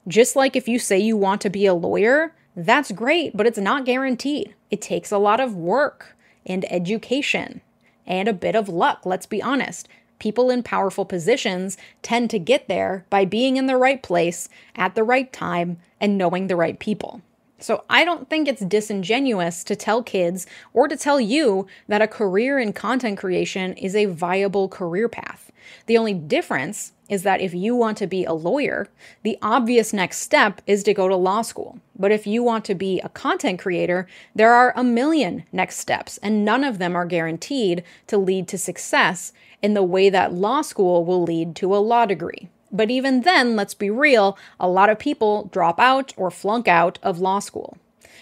Just 0.05 0.35
like 0.35 0.57
if 0.57 0.67
you 0.67 0.79
say 0.79 0.99
you 0.99 1.15
want 1.15 1.39
to 1.41 1.49
be 1.49 1.65
a 1.65 1.73
lawyer, 1.73 2.35
that's 2.57 2.91
great, 2.91 3.37
but 3.37 3.47
it's 3.47 3.57
not 3.57 3.85
guaranteed. 3.85 4.53
It 4.69 4.81
takes 4.81 5.13
a 5.13 5.17
lot 5.17 5.39
of 5.39 5.55
work 5.55 6.17
and 6.45 6.69
education 6.69 7.61
and 8.09 8.27
a 8.27 8.33
bit 8.33 8.55
of 8.55 8.67
luck, 8.67 9.05
let's 9.05 9.25
be 9.25 9.41
honest. 9.41 9.87
People 10.17 10.49
in 10.49 10.63
powerful 10.63 11.05
positions 11.05 11.77
tend 12.01 12.29
to 12.31 12.39
get 12.39 12.67
there 12.67 13.05
by 13.09 13.23
being 13.23 13.55
in 13.55 13.67
the 13.67 13.77
right 13.77 14.03
place 14.03 14.49
at 14.75 14.95
the 14.95 15.03
right 15.03 15.31
time 15.31 15.77
and 16.01 16.17
knowing 16.17 16.47
the 16.47 16.57
right 16.57 16.77
people. 16.77 17.21
So 17.59 17.83
I 17.89 18.03
don't 18.03 18.29
think 18.29 18.47
it's 18.47 18.63
disingenuous 18.65 19.63
to 19.65 19.75
tell 19.75 20.01
kids 20.01 20.47
or 20.73 20.87
to 20.87 20.97
tell 20.97 21.19
you 21.19 21.67
that 21.87 22.01
a 22.01 22.07
career 22.07 22.57
in 22.57 22.73
content 22.73 23.17
creation 23.17 23.73
is 23.73 23.95
a 23.95 24.05
viable 24.05 24.67
career 24.69 25.09
path. 25.09 25.51
The 25.85 25.97
only 25.97 26.13
difference 26.13 26.93
is 27.09 27.23
that 27.23 27.41
if 27.41 27.53
you 27.53 27.75
want 27.75 27.97
to 27.97 28.07
be 28.07 28.23
a 28.23 28.33
lawyer, 28.33 28.87
the 29.23 29.37
obvious 29.41 29.91
next 29.91 30.19
step 30.19 30.61
is 30.67 30.83
to 30.83 30.93
go 30.93 31.07
to 31.07 31.15
law 31.15 31.41
school. 31.41 31.79
But 31.97 32.11
if 32.11 32.25
you 32.25 32.43
want 32.43 32.63
to 32.65 32.75
be 32.75 32.99
a 33.01 33.09
content 33.09 33.59
creator, 33.59 34.07
there 34.33 34.53
are 34.53 34.71
a 34.75 34.83
million 34.83 35.43
next 35.51 35.79
steps, 35.79 36.17
and 36.19 36.45
none 36.45 36.63
of 36.63 36.77
them 36.77 36.95
are 36.95 37.05
guaranteed 37.05 37.83
to 38.07 38.17
lead 38.17 38.47
to 38.47 38.57
success 38.57 39.33
in 39.61 39.73
the 39.73 39.83
way 39.83 40.09
that 40.09 40.33
law 40.33 40.61
school 40.61 41.03
will 41.03 41.23
lead 41.23 41.55
to 41.57 41.75
a 41.75 41.77
law 41.77 42.05
degree. 42.05 42.49
But 42.71 42.91
even 42.91 43.21
then, 43.21 43.55
let's 43.55 43.73
be 43.73 43.89
real, 43.89 44.37
a 44.59 44.69
lot 44.69 44.89
of 44.89 44.99
people 44.99 45.49
drop 45.51 45.79
out 45.79 46.13
or 46.15 46.29
flunk 46.29 46.67
out 46.67 46.99
of 47.01 47.19
law 47.19 47.39
school. 47.39 47.77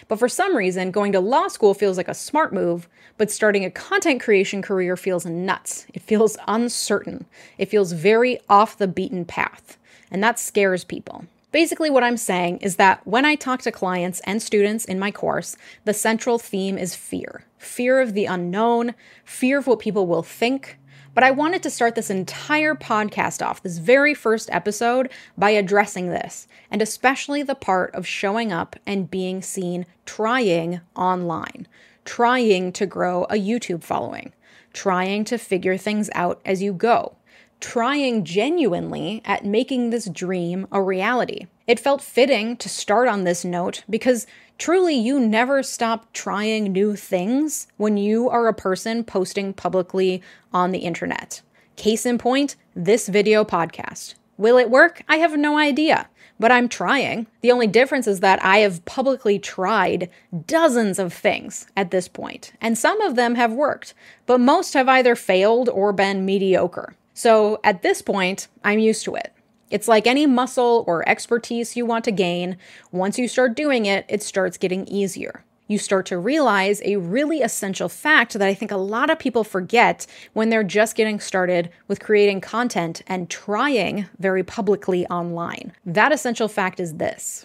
But 0.06 0.18
for 0.18 0.28
some 0.28 0.56
reason, 0.56 0.90
going 0.90 1.12
to 1.12 1.20
law 1.20 1.48
school 1.48 1.74
feels 1.74 1.96
like 1.96 2.08
a 2.08 2.14
smart 2.14 2.52
move, 2.52 2.88
but 3.16 3.30
starting 3.30 3.64
a 3.64 3.70
content 3.70 4.20
creation 4.20 4.62
career 4.62 4.96
feels 4.96 5.26
nuts. 5.26 5.86
It 5.92 6.02
feels 6.02 6.36
uncertain. 6.46 7.26
It 7.58 7.68
feels 7.68 7.92
very 7.92 8.38
off 8.48 8.78
the 8.78 8.88
beaten 8.88 9.24
path. 9.24 9.76
And 10.10 10.22
that 10.22 10.38
scares 10.38 10.84
people. 10.84 11.24
Basically, 11.50 11.88
what 11.88 12.04
I'm 12.04 12.18
saying 12.18 12.58
is 12.58 12.76
that 12.76 13.06
when 13.06 13.24
I 13.24 13.34
talk 13.34 13.62
to 13.62 13.72
clients 13.72 14.20
and 14.24 14.42
students 14.42 14.84
in 14.84 14.98
my 14.98 15.10
course, 15.10 15.56
the 15.84 15.94
central 15.94 16.38
theme 16.38 16.78
is 16.78 16.94
fear 16.94 17.44
fear 17.58 18.00
of 18.00 18.14
the 18.14 18.24
unknown, 18.24 18.94
fear 19.24 19.58
of 19.58 19.66
what 19.66 19.80
people 19.80 20.06
will 20.06 20.22
think, 20.22 20.78
but 21.18 21.24
I 21.24 21.32
wanted 21.32 21.64
to 21.64 21.70
start 21.70 21.96
this 21.96 22.10
entire 22.10 22.76
podcast 22.76 23.44
off, 23.44 23.60
this 23.60 23.78
very 23.78 24.14
first 24.14 24.48
episode, 24.52 25.10
by 25.36 25.50
addressing 25.50 26.10
this, 26.10 26.46
and 26.70 26.80
especially 26.80 27.42
the 27.42 27.56
part 27.56 27.92
of 27.92 28.06
showing 28.06 28.52
up 28.52 28.76
and 28.86 29.10
being 29.10 29.42
seen 29.42 29.84
trying 30.06 30.80
online, 30.94 31.66
trying 32.04 32.70
to 32.70 32.86
grow 32.86 33.24
a 33.24 33.34
YouTube 33.34 33.82
following, 33.82 34.32
trying 34.72 35.24
to 35.24 35.38
figure 35.38 35.76
things 35.76 36.08
out 36.14 36.40
as 36.44 36.62
you 36.62 36.72
go, 36.72 37.16
trying 37.58 38.24
genuinely 38.24 39.20
at 39.24 39.44
making 39.44 39.90
this 39.90 40.08
dream 40.08 40.68
a 40.70 40.80
reality. 40.80 41.48
It 41.66 41.80
felt 41.80 42.00
fitting 42.00 42.56
to 42.58 42.68
start 42.68 43.08
on 43.08 43.24
this 43.24 43.44
note 43.44 43.82
because 43.90 44.24
truly 44.58 44.94
you 44.94 45.20
never 45.20 45.62
stop 45.62 46.12
trying 46.12 46.72
new 46.72 46.96
things 46.96 47.68
when 47.76 47.96
you 47.96 48.28
are 48.28 48.48
a 48.48 48.54
person 48.54 49.04
posting 49.04 49.54
publicly 49.54 50.20
on 50.52 50.72
the 50.72 50.80
internet. 50.80 51.40
Case 51.76 52.04
in 52.04 52.18
point, 52.18 52.56
this 52.74 53.08
video 53.08 53.44
podcast. 53.44 54.14
Will 54.36 54.58
it 54.58 54.70
work? 54.70 55.02
I 55.08 55.16
have 55.18 55.36
no 55.38 55.56
idea, 55.56 56.08
but 56.40 56.50
I'm 56.50 56.68
trying. 56.68 57.28
The 57.40 57.52
only 57.52 57.68
difference 57.68 58.06
is 58.06 58.20
that 58.20 58.44
I 58.44 58.58
have 58.58 58.84
publicly 58.84 59.38
tried 59.38 60.10
dozens 60.46 60.98
of 60.98 61.12
things 61.12 61.66
at 61.76 61.90
this 61.90 62.08
point, 62.08 62.52
and 62.60 62.76
some 62.76 63.00
of 63.00 63.14
them 63.14 63.36
have 63.36 63.52
worked, 63.52 63.94
but 64.26 64.40
most 64.40 64.74
have 64.74 64.88
either 64.88 65.14
failed 65.14 65.68
or 65.68 65.92
been 65.92 66.24
mediocre. 66.24 66.94
So 67.14 67.60
at 67.64 67.82
this 67.82 68.02
point, 68.02 68.48
I'm 68.62 68.78
used 68.78 69.04
to 69.04 69.14
it. 69.16 69.32
It's 69.70 69.88
like 69.88 70.06
any 70.06 70.26
muscle 70.26 70.84
or 70.86 71.08
expertise 71.08 71.76
you 71.76 71.84
want 71.84 72.04
to 72.04 72.10
gain. 72.10 72.56
Once 72.90 73.18
you 73.18 73.28
start 73.28 73.54
doing 73.54 73.86
it, 73.86 74.06
it 74.08 74.22
starts 74.22 74.56
getting 74.56 74.86
easier. 74.86 75.44
You 75.66 75.76
start 75.76 76.06
to 76.06 76.18
realize 76.18 76.80
a 76.82 76.96
really 76.96 77.42
essential 77.42 77.90
fact 77.90 78.32
that 78.32 78.48
I 78.48 78.54
think 78.54 78.70
a 78.70 78.78
lot 78.78 79.10
of 79.10 79.18
people 79.18 79.44
forget 79.44 80.06
when 80.32 80.48
they're 80.48 80.64
just 80.64 80.96
getting 80.96 81.20
started 81.20 81.70
with 81.88 82.00
creating 82.00 82.40
content 82.40 83.02
and 83.06 83.28
trying 83.28 84.06
very 84.18 84.42
publicly 84.42 85.06
online. 85.08 85.72
That 85.84 86.10
essential 86.10 86.48
fact 86.48 86.80
is 86.80 86.94
this 86.94 87.44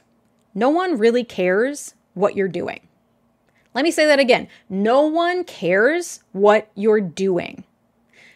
no 0.56 0.70
one 0.70 0.98
really 0.98 1.26
cares 1.26 1.96
what 2.14 2.36
you're 2.38 2.48
doing. 2.48 2.80
Let 3.74 3.84
me 3.84 3.92
say 3.92 4.06
that 4.06 4.20
again. 4.20 4.48
No 4.70 5.02
one 5.02 5.44
cares 5.44 6.22
what 6.32 6.70
you're 6.76 7.02
doing. 7.02 7.66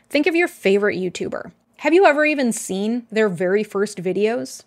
Think 0.10 0.28
of 0.28 0.36
your 0.36 0.48
favorite 0.48 0.98
YouTuber. 0.98 1.52
Have 1.82 1.94
you 1.94 2.08
ever 2.08 2.26
even 2.26 2.52
seen 2.52 3.06
their 3.12 3.30
very 3.30 3.64
first 3.64 4.02
videos? 4.02 4.64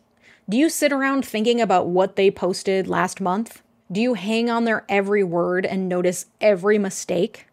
Do 0.48 0.56
you 0.56 0.68
sit 0.68 0.92
around 0.92 1.26
thinking 1.26 1.60
about 1.60 1.88
what 1.88 2.14
they 2.14 2.30
posted 2.30 2.86
last 2.86 3.20
month? 3.20 3.62
Do 3.90 4.00
you 4.00 4.14
hang 4.14 4.48
on 4.48 4.64
their 4.64 4.84
every 4.88 5.24
word 5.24 5.66
and 5.66 5.88
notice 5.88 6.26
every 6.40 6.78
mistake? 6.78 7.48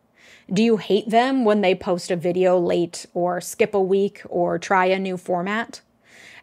Do 0.54 0.62
you 0.62 0.78
hate 0.78 1.10
them 1.10 1.44
when 1.44 1.62
they 1.62 1.74
post 1.74 2.12
a 2.12 2.16
video 2.16 2.60
late 2.60 3.08
or 3.16 3.42
skip 3.42 3.74
a 3.74 3.82
week 3.82 4.22
or 4.30 4.60
try 4.60 4.86
a 4.86 5.00
new 5.00 5.18
format? 5.18 5.82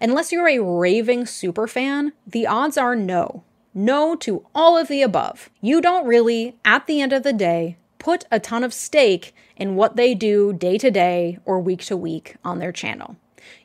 Unless 0.00 0.32
you're 0.32 0.48
a 0.48 0.58
raving 0.58 1.22
superfan, 1.22 2.10
the 2.26 2.48
odds 2.48 2.76
are 2.76 2.96
no. 2.96 3.44
No 3.72 4.16
to 4.16 4.44
all 4.56 4.76
of 4.76 4.88
the 4.88 5.02
above. 5.02 5.50
You 5.60 5.80
don't 5.80 6.04
really, 6.06 6.56
at 6.64 6.88
the 6.88 7.00
end 7.00 7.12
of 7.12 7.22
the 7.22 7.32
day, 7.32 7.76
put 8.04 8.26
a 8.30 8.38
ton 8.38 8.62
of 8.62 8.74
stake 8.74 9.34
in 9.56 9.76
what 9.76 9.96
they 9.96 10.14
do 10.14 10.52
day 10.52 10.76
to 10.76 10.90
day 10.90 11.38
or 11.46 11.58
week 11.58 11.82
to 11.82 11.96
week 11.96 12.36
on 12.44 12.58
their 12.58 12.70
channel. 12.70 13.16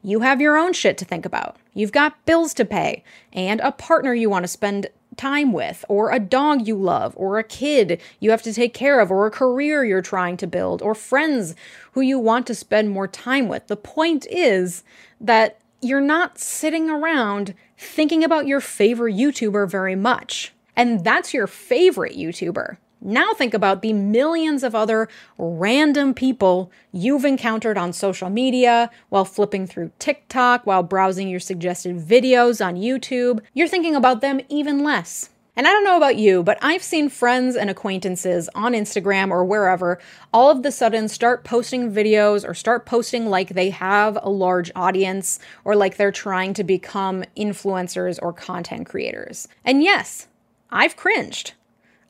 You 0.02 0.22
have 0.22 0.40
your 0.40 0.58
own 0.58 0.72
shit 0.72 0.98
to 1.00 1.06
think 1.06 1.26
about. 1.26 1.58
You've 1.74 1.92
got 1.92 2.26
bills 2.26 2.54
to 2.54 2.64
pay 2.64 3.04
and 3.34 3.60
a 3.60 3.74
partner 3.74 4.14
you 4.14 4.30
want 4.30 4.44
to 4.44 4.48
spend 4.48 4.88
time 5.18 5.52
with, 5.52 5.84
or 5.90 6.12
a 6.12 6.20
dog 6.20 6.66
you 6.66 6.78
love, 6.78 7.14
or 7.18 7.38
a 7.38 7.44
kid 7.44 8.00
you 8.22 8.32
have 8.32 8.42
to 8.44 8.54
take 8.54 8.74
care 8.74 9.02
of, 9.02 9.12
or 9.12 9.26
a 9.26 9.32
career 9.32 9.84
you're 9.84 10.02
trying 10.02 10.38
to 10.38 10.48
build, 10.48 10.82
or 10.82 10.96
friends 10.96 11.54
who 11.92 12.00
you 12.00 12.18
want 12.18 12.48
to 12.48 12.56
spend 12.56 12.90
more 12.90 13.10
time 13.10 13.50
with. 13.50 13.68
The 13.68 13.76
point 13.76 14.26
is 14.32 14.86
that 15.20 15.60
you're 15.82 16.00
not 16.00 16.40
sitting 16.40 16.90
around 16.90 17.54
thinking 17.78 18.24
about 18.24 18.48
your 18.48 18.62
favorite 18.62 19.16
YouTuber 19.16 19.70
very 19.70 19.98
much. 19.98 20.54
And 20.78 21.04
that's 21.04 21.34
your 21.34 21.48
favorite 21.48 22.16
YouTuber. 22.16 22.78
Now 23.02 23.34
think 23.34 23.54
about 23.54 23.82
the 23.82 23.94
millions 23.94 24.64
of 24.64 24.76
other 24.76 25.08
random 25.38 26.14
people 26.14 26.72
you've 26.92 27.24
encountered 27.24 27.78
on 27.78 27.94
social 27.94 28.30
media, 28.30 28.92
while 29.10 29.26
flipping 29.26 29.68
through 29.68 29.92
TikTok, 30.00 30.66
while 30.66 30.84
browsing 30.84 31.30
your 31.30 31.40
suggested 31.40 31.98
videos 31.98 32.66
on 32.66 32.76
YouTube. 32.76 33.40
You're 33.54 33.70
thinking 33.70 33.96
about 33.96 34.22
them 34.22 34.42
even 34.50 34.84
less. 34.84 35.30
And 35.56 35.68
I 35.68 35.72
don't 35.72 35.84
know 35.84 35.98
about 35.98 36.16
you, 36.16 36.42
but 36.42 36.58
I've 36.62 36.84
seen 36.84 37.10
friends 37.10 37.58
and 37.58 37.70
acquaintances 37.70 38.50
on 38.56 38.72
Instagram 38.72 39.30
or 39.30 39.44
wherever 39.44 40.00
all 40.34 40.50
of 40.50 40.64
the 40.64 40.72
sudden 40.72 41.10
start 41.10 41.44
posting 41.44 41.92
videos 41.92 42.48
or 42.48 42.54
start 42.54 42.86
posting 42.86 43.26
like 43.26 43.50
they 43.50 43.70
have 43.70 44.18
a 44.22 44.30
large 44.30 44.72
audience 44.74 45.38
or 45.66 45.76
like 45.76 45.98
they're 45.98 46.14
trying 46.14 46.54
to 46.54 46.64
become 46.64 47.26
influencers 47.36 48.20
or 48.22 48.32
content 48.32 48.88
creators. 48.88 49.50
And 49.66 49.84
yes, 49.84 50.28
I've 50.70 50.96
cringed. 50.96 51.56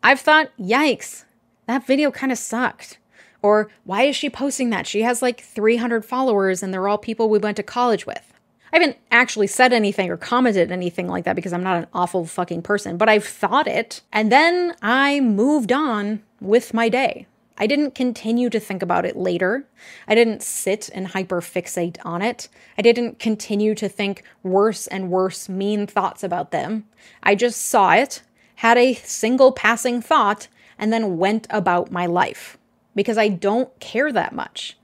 I've 0.01 0.19
thought, 0.19 0.51
yikes, 0.59 1.25
that 1.67 1.85
video 1.85 2.11
kind 2.11 2.31
of 2.31 2.37
sucked. 2.37 2.97
Or 3.41 3.69
why 3.83 4.03
is 4.03 4.15
she 4.15 4.29
posting 4.29 4.69
that? 4.69 4.87
She 4.87 5.01
has 5.01 5.21
like 5.21 5.41
300 5.41 6.03
followers 6.03 6.61
and 6.61 6.73
they're 6.73 6.87
all 6.87 6.97
people 6.97 7.29
we 7.29 7.39
went 7.39 7.57
to 7.57 7.63
college 7.63 8.05
with. 8.05 8.33
I 8.71 8.77
haven't 8.77 8.97
actually 9.11 9.47
said 9.47 9.73
anything 9.73 10.09
or 10.09 10.17
commented 10.17 10.71
anything 10.71 11.07
like 11.07 11.25
that 11.25 11.35
because 11.35 11.53
I'm 11.53 11.63
not 11.63 11.77
an 11.77 11.87
awful 11.93 12.25
fucking 12.25 12.61
person, 12.61 12.97
but 12.97 13.09
I've 13.09 13.25
thought 13.25 13.67
it. 13.67 14.01
And 14.11 14.31
then 14.31 14.75
I 14.81 15.21
moved 15.21 15.71
on 15.71 16.21
with 16.39 16.73
my 16.73 16.87
day. 16.87 17.25
I 17.57 17.67
didn't 17.67 17.93
continue 17.93 18.49
to 18.51 18.59
think 18.59 18.81
about 18.81 19.05
it 19.05 19.17
later. 19.17 19.67
I 20.07 20.15
didn't 20.15 20.43
sit 20.43 20.89
and 20.93 21.07
hyperfixate 21.07 21.97
on 22.05 22.21
it. 22.21 22.47
I 22.77 22.81
didn't 22.81 23.19
continue 23.19 23.75
to 23.75 23.89
think 23.89 24.23
worse 24.43 24.87
and 24.87 25.09
worse 25.09 25.49
mean 25.49 25.85
thoughts 25.85 26.23
about 26.23 26.51
them. 26.51 26.85
I 27.21 27.35
just 27.35 27.61
saw 27.65 27.93
it 27.93 28.21
had 28.59 28.77
a 28.77 28.93
single 28.93 29.53
passing 29.53 30.01
thought, 30.01 30.49
and 30.77 30.91
then 30.91 31.17
went 31.17 31.47
about 31.49 31.91
my 31.91 32.05
life 32.05 32.57
because 32.93 33.17
I 33.17 33.29
don't 33.29 33.77
care 33.79 34.11
that 34.11 34.35
much. 34.35 34.77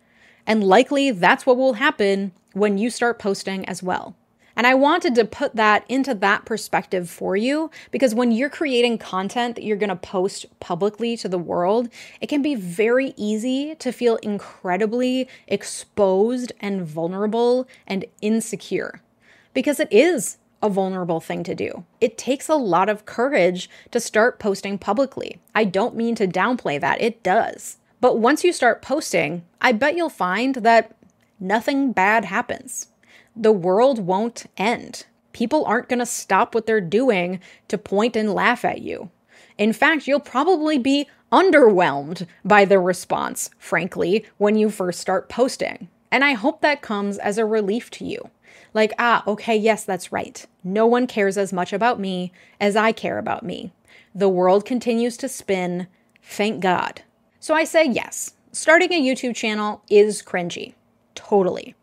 And 0.47 0.63
likely 0.63 1.11
that's 1.11 1.45
what 1.45 1.57
will 1.57 1.73
happen 1.73 2.31
when 2.53 2.77
you 2.77 2.89
start 2.89 3.19
posting 3.19 3.67
as 3.67 3.83
well. 3.83 4.15
And 4.55 4.65
I 4.65 4.75
wanted 4.75 5.13
to 5.15 5.25
put 5.25 5.57
that 5.57 5.83
into 5.89 6.13
that 6.15 6.45
perspective 6.45 7.09
for 7.09 7.35
you 7.35 7.69
because 7.91 8.15
when 8.15 8.31
you're 8.31 8.49
creating 8.49 8.97
content 8.97 9.55
that 9.55 9.65
you're 9.65 9.75
going 9.75 9.89
to 9.89 9.97
post 9.97 10.45
publicly 10.61 11.17
to 11.17 11.27
the 11.27 11.37
world, 11.37 11.89
it 12.21 12.27
can 12.27 12.41
be 12.41 12.55
very 12.55 13.13
easy 13.17 13.75
to 13.75 13.91
feel 13.91 14.15
incredibly 14.17 15.27
exposed 15.49 16.53
and 16.61 16.85
vulnerable 16.85 17.67
and 17.85 18.05
insecure. 18.21 19.01
because 19.55 19.79
it 19.79 19.87
is 19.91 20.37
a 20.65 20.69
vulnerable 20.69 21.19
thing 21.19 21.43
to 21.43 21.55
do. 21.55 21.85
It 22.01 22.17
takes 22.17 22.49
a 22.49 22.55
lot 22.55 22.89
of 22.89 23.05
courage 23.05 23.69
to 23.91 23.99
start 23.99 24.39
posting 24.39 24.77
publicly. 24.77 25.39
I 25.53 25.63
don't 25.63 25.95
mean 25.95 26.15
to 26.15 26.27
downplay 26.27 26.81
that, 26.81 27.01
it 27.01 27.23
does. 27.23 27.77
But 28.01 28.19
once 28.19 28.43
you 28.43 28.51
start 28.51 28.81
posting, 28.81 29.43
I 29.61 29.71
bet 29.71 29.95
you'll 29.95 30.09
find 30.09 30.55
that 30.55 30.95
nothing 31.39 31.91
bad 31.91 32.25
happens. 32.25 32.87
The 33.35 33.51
world 33.51 33.99
won't 33.99 34.45
end. 34.57 35.05
People 35.33 35.65
aren't 35.65 35.89
going 35.89 35.99
to 35.99 36.05
stop 36.05 36.55
what 36.55 36.65
they're 36.65 36.81
doing 36.81 37.39
to 37.67 37.77
point 37.77 38.15
and 38.15 38.33
laugh 38.33 38.65
at 38.65 38.81
you. 38.81 39.11
In 39.57 39.73
fact, 39.73 40.07
you'll 40.07 40.19
probably 40.19 40.77
be 40.77 41.07
underwhelmed 41.31 42.27
by 42.43 42.65
the 42.65 42.79
response, 42.79 43.49
frankly, 43.57 44.25
when 44.37 44.55
you 44.55 44.69
first 44.69 44.99
start 44.99 45.29
posting. 45.29 45.89
And 46.15 46.23
I 46.23 46.31
hope 46.31 46.61
that 46.61 46.81
comes 46.81 47.17
as 47.17 47.37
a 47.37 47.45
relief 47.45 47.91
to 47.91 48.05
you. 48.05 48.29
Like, 48.73 48.93
ah, 48.97 49.21
okay, 49.27 49.57
yes, 49.57 49.83
that's 49.83 50.13
right. 50.13 50.45
No 50.63 50.85
one 50.85 51.07
cares 51.07 51.37
as 51.37 51.51
much 51.51 51.73
about 51.73 51.99
me 51.99 52.31
as 52.57 52.77
I 52.77 52.93
care 52.93 53.17
about 53.17 53.43
me. 53.43 53.73
The 54.15 54.29
world 54.29 54.63
continues 54.63 55.17
to 55.17 55.27
spin. 55.27 55.87
Thank 56.23 56.61
God. 56.61 57.01
So 57.41 57.53
I 57.53 57.65
say 57.65 57.83
yes, 57.83 58.31
starting 58.53 58.93
a 58.93 59.01
YouTube 59.01 59.35
channel 59.35 59.83
is 59.89 60.21
cringy. 60.21 60.75
Totally. 61.15 61.75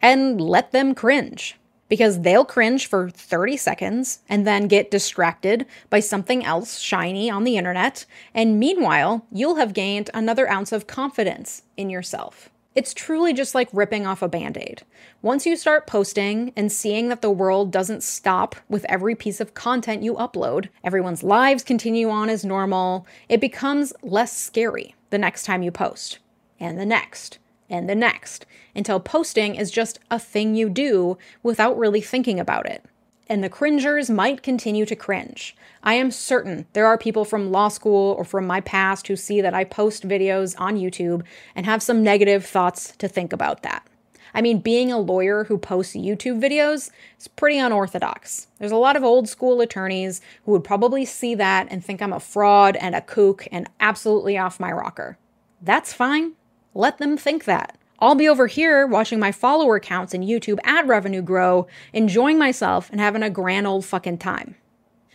And 0.00 0.40
let 0.40 0.70
them 0.70 0.94
cringe 0.94 1.58
because 1.88 2.20
they'll 2.20 2.44
cringe 2.44 2.86
for 2.86 3.10
30 3.10 3.56
seconds 3.56 4.20
and 4.28 4.46
then 4.46 4.68
get 4.68 4.92
distracted 4.92 5.66
by 5.90 5.98
something 5.98 6.44
else 6.44 6.78
shiny 6.78 7.28
on 7.28 7.42
the 7.42 7.56
internet. 7.56 8.06
And 8.32 8.60
meanwhile, 8.60 9.26
you'll 9.32 9.56
have 9.56 9.74
gained 9.74 10.08
another 10.14 10.48
ounce 10.48 10.70
of 10.70 10.86
confidence 10.86 11.62
in 11.76 11.90
yourself. 11.90 12.48
It's 12.76 12.92
truly 12.92 13.32
just 13.32 13.54
like 13.54 13.70
ripping 13.72 14.06
off 14.06 14.20
a 14.20 14.28
band 14.28 14.58
aid. 14.58 14.82
Once 15.22 15.46
you 15.46 15.56
start 15.56 15.86
posting 15.86 16.52
and 16.54 16.70
seeing 16.70 17.08
that 17.08 17.22
the 17.22 17.30
world 17.30 17.72
doesn't 17.72 18.02
stop 18.02 18.54
with 18.68 18.84
every 18.84 19.14
piece 19.14 19.40
of 19.40 19.54
content 19.54 20.02
you 20.02 20.12
upload, 20.16 20.68
everyone's 20.84 21.22
lives 21.22 21.64
continue 21.64 22.10
on 22.10 22.28
as 22.28 22.44
normal, 22.44 23.06
it 23.30 23.40
becomes 23.40 23.94
less 24.02 24.36
scary 24.36 24.94
the 25.08 25.16
next 25.16 25.44
time 25.44 25.62
you 25.62 25.70
post, 25.70 26.18
and 26.60 26.78
the 26.78 26.84
next, 26.84 27.38
and 27.70 27.88
the 27.88 27.94
next, 27.94 28.44
until 28.74 29.00
posting 29.00 29.54
is 29.54 29.70
just 29.70 29.98
a 30.10 30.18
thing 30.18 30.54
you 30.54 30.68
do 30.68 31.16
without 31.42 31.78
really 31.78 32.02
thinking 32.02 32.38
about 32.38 32.66
it 32.66 32.84
and 33.28 33.42
the 33.42 33.48
cringers 33.48 34.08
might 34.08 34.42
continue 34.42 34.86
to 34.86 34.96
cringe. 34.96 35.56
I 35.82 35.94
am 35.94 36.10
certain 36.10 36.66
there 36.72 36.86
are 36.86 36.98
people 36.98 37.24
from 37.24 37.50
law 37.50 37.68
school 37.68 38.14
or 38.18 38.24
from 38.24 38.46
my 38.46 38.60
past 38.60 39.08
who 39.08 39.16
see 39.16 39.40
that 39.40 39.54
I 39.54 39.64
post 39.64 40.06
videos 40.06 40.54
on 40.58 40.76
YouTube 40.76 41.22
and 41.54 41.66
have 41.66 41.82
some 41.82 42.02
negative 42.02 42.44
thoughts 42.44 42.96
to 42.96 43.08
think 43.08 43.32
about 43.32 43.62
that. 43.62 43.86
I 44.34 44.42
mean, 44.42 44.58
being 44.58 44.92
a 44.92 44.98
lawyer 44.98 45.44
who 45.44 45.56
posts 45.56 45.96
YouTube 45.96 46.42
videos 46.42 46.90
is 47.18 47.26
pretty 47.26 47.58
unorthodox. 47.58 48.48
There's 48.58 48.72
a 48.72 48.76
lot 48.76 48.96
of 48.96 49.02
old 49.02 49.28
school 49.28 49.62
attorneys 49.62 50.20
who 50.44 50.52
would 50.52 50.64
probably 50.64 51.06
see 51.06 51.34
that 51.36 51.68
and 51.70 51.82
think 51.82 52.02
I'm 52.02 52.12
a 52.12 52.20
fraud 52.20 52.76
and 52.76 52.94
a 52.94 53.00
kook 53.00 53.48
and 53.50 53.68
absolutely 53.80 54.36
off 54.36 54.60
my 54.60 54.70
rocker. 54.70 55.16
That's 55.62 55.94
fine. 55.94 56.32
Let 56.74 56.98
them 56.98 57.16
think 57.16 57.44
that. 57.44 57.78
I'll 57.98 58.14
be 58.14 58.28
over 58.28 58.46
here 58.46 58.86
watching 58.86 59.18
my 59.18 59.32
follower 59.32 59.80
counts 59.80 60.12
and 60.12 60.24
YouTube 60.24 60.58
ad 60.64 60.88
revenue 60.88 61.22
grow, 61.22 61.66
enjoying 61.92 62.38
myself 62.38 62.90
and 62.90 63.00
having 63.00 63.22
a 63.22 63.30
grand 63.30 63.66
old 63.66 63.84
fucking 63.84 64.18
time. 64.18 64.56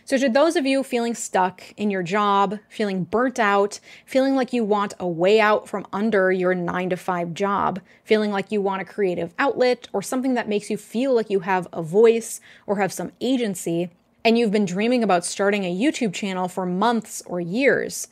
So, 0.04 0.18
to 0.18 0.28
those 0.28 0.56
of 0.56 0.66
you 0.66 0.82
feeling 0.82 1.14
stuck 1.14 1.62
in 1.76 1.90
your 1.90 2.02
job, 2.02 2.58
feeling 2.68 3.04
burnt 3.04 3.38
out, 3.38 3.78
feeling 4.04 4.34
like 4.34 4.52
you 4.52 4.64
want 4.64 4.94
a 4.98 5.06
way 5.06 5.40
out 5.40 5.68
from 5.68 5.86
under 5.92 6.32
your 6.32 6.54
nine 6.54 6.90
to 6.90 6.96
five 6.96 7.34
job, 7.34 7.80
feeling 8.04 8.32
like 8.32 8.50
you 8.50 8.60
want 8.60 8.82
a 8.82 8.84
creative 8.84 9.32
outlet 9.38 9.88
or 9.92 10.02
something 10.02 10.34
that 10.34 10.48
makes 10.48 10.70
you 10.70 10.76
feel 10.76 11.14
like 11.14 11.30
you 11.30 11.40
have 11.40 11.68
a 11.72 11.82
voice 11.82 12.40
or 12.66 12.76
have 12.76 12.92
some 12.92 13.12
agency, 13.20 13.90
and 14.24 14.36
you've 14.36 14.50
been 14.50 14.64
dreaming 14.64 15.04
about 15.04 15.24
starting 15.24 15.64
a 15.64 15.74
YouTube 15.74 16.12
channel 16.12 16.48
for 16.48 16.66
months 16.66 17.22
or 17.26 17.40
years, 17.40 18.08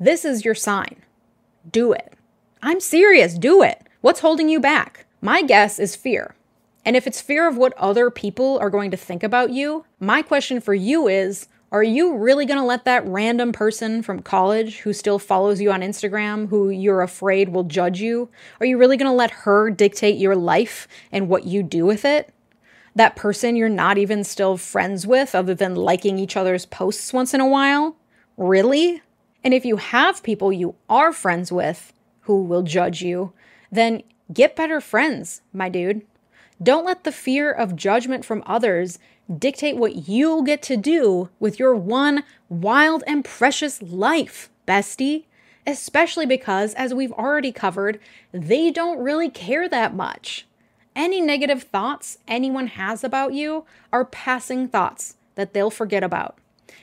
this 0.00 0.24
is 0.24 0.44
your 0.44 0.54
sign. 0.54 0.96
Do 1.70 1.92
it. 1.92 2.14
I'm 2.62 2.80
serious, 2.80 3.38
do 3.38 3.62
it. 3.62 3.86
What's 4.04 4.20
holding 4.20 4.50
you 4.50 4.60
back? 4.60 5.06
My 5.22 5.40
guess 5.40 5.78
is 5.78 5.96
fear. 5.96 6.34
And 6.84 6.94
if 6.94 7.06
it's 7.06 7.22
fear 7.22 7.48
of 7.48 7.56
what 7.56 7.72
other 7.78 8.10
people 8.10 8.58
are 8.58 8.68
going 8.68 8.90
to 8.90 8.98
think 8.98 9.22
about 9.22 9.48
you, 9.48 9.86
my 9.98 10.20
question 10.20 10.60
for 10.60 10.74
you 10.74 11.08
is 11.08 11.48
are 11.72 11.82
you 11.82 12.14
really 12.14 12.44
going 12.44 12.58
to 12.58 12.66
let 12.66 12.84
that 12.84 13.06
random 13.06 13.50
person 13.50 14.02
from 14.02 14.20
college 14.20 14.80
who 14.80 14.92
still 14.92 15.18
follows 15.18 15.58
you 15.58 15.72
on 15.72 15.80
Instagram, 15.80 16.50
who 16.50 16.68
you're 16.68 17.00
afraid 17.00 17.48
will 17.48 17.64
judge 17.64 17.98
you, 17.98 18.28
are 18.60 18.66
you 18.66 18.76
really 18.76 18.98
going 18.98 19.10
to 19.10 19.16
let 19.16 19.30
her 19.30 19.70
dictate 19.70 20.18
your 20.18 20.36
life 20.36 20.86
and 21.10 21.30
what 21.30 21.46
you 21.46 21.62
do 21.62 21.86
with 21.86 22.04
it? 22.04 22.30
That 22.94 23.16
person 23.16 23.56
you're 23.56 23.70
not 23.70 23.96
even 23.96 24.22
still 24.22 24.58
friends 24.58 25.06
with, 25.06 25.34
other 25.34 25.54
than 25.54 25.76
liking 25.76 26.18
each 26.18 26.36
other's 26.36 26.66
posts 26.66 27.14
once 27.14 27.32
in 27.32 27.40
a 27.40 27.48
while? 27.48 27.96
Really? 28.36 29.00
And 29.42 29.54
if 29.54 29.64
you 29.64 29.78
have 29.78 30.22
people 30.22 30.52
you 30.52 30.74
are 30.90 31.10
friends 31.10 31.50
with 31.50 31.94
who 32.20 32.44
will 32.44 32.62
judge 32.62 33.00
you, 33.00 33.32
then 33.74 34.02
get 34.32 34.56
better 34.56 34.80
friends, 34.80 35.42
my 35.52 35.68
dude. 35.68 36.02
Don't 36.62 36.86
let 36.86 37.04
the 37.04 37.12
fear 37.12 37.50
of 37.50 37.76
judgment 37.76 38.24
from 38.24 38.42
others 38.46 38.98
dictate 39.38 39.76
what 39.76 40.08
you'll 40.08 40.42
get 40.42 40.62
to 40.62 40.76
do 40.76 41.30
with 41.40 41.58
your 41.58 41.74
one 41.74 42.24
wild 42.48 43.02
and 43.06 43.24
precious 43.24 43.82
life, 43.82 44.50
bestie. 44.66 45.24
Especially 45.66 46.26
because, 46.26 46.74
as 46.74 46.92
we've 46.92 47.12
already 47.12 47.50
covered, 47.50 47.98
they 48.32 48.70
don't 48.70 48.98
really 48.98 49.30
care 49.30 49.66
that 49.68 49.94
much. 49.94 50.46
Any 50.94 51.20
negative 51.20 51.62
thoughts 51.62 52.18
anyone 52.28 52.66
has 52.68 53.02
about 53.02 53.32
you 53.32 53.64
are 53.90 54.04
passing 54.04 54.68
thoughts 54.68 55.16
that 55.36 55.54
they'll 55.54 55.70
forget 55.70 56.04
about. 56.04 56.38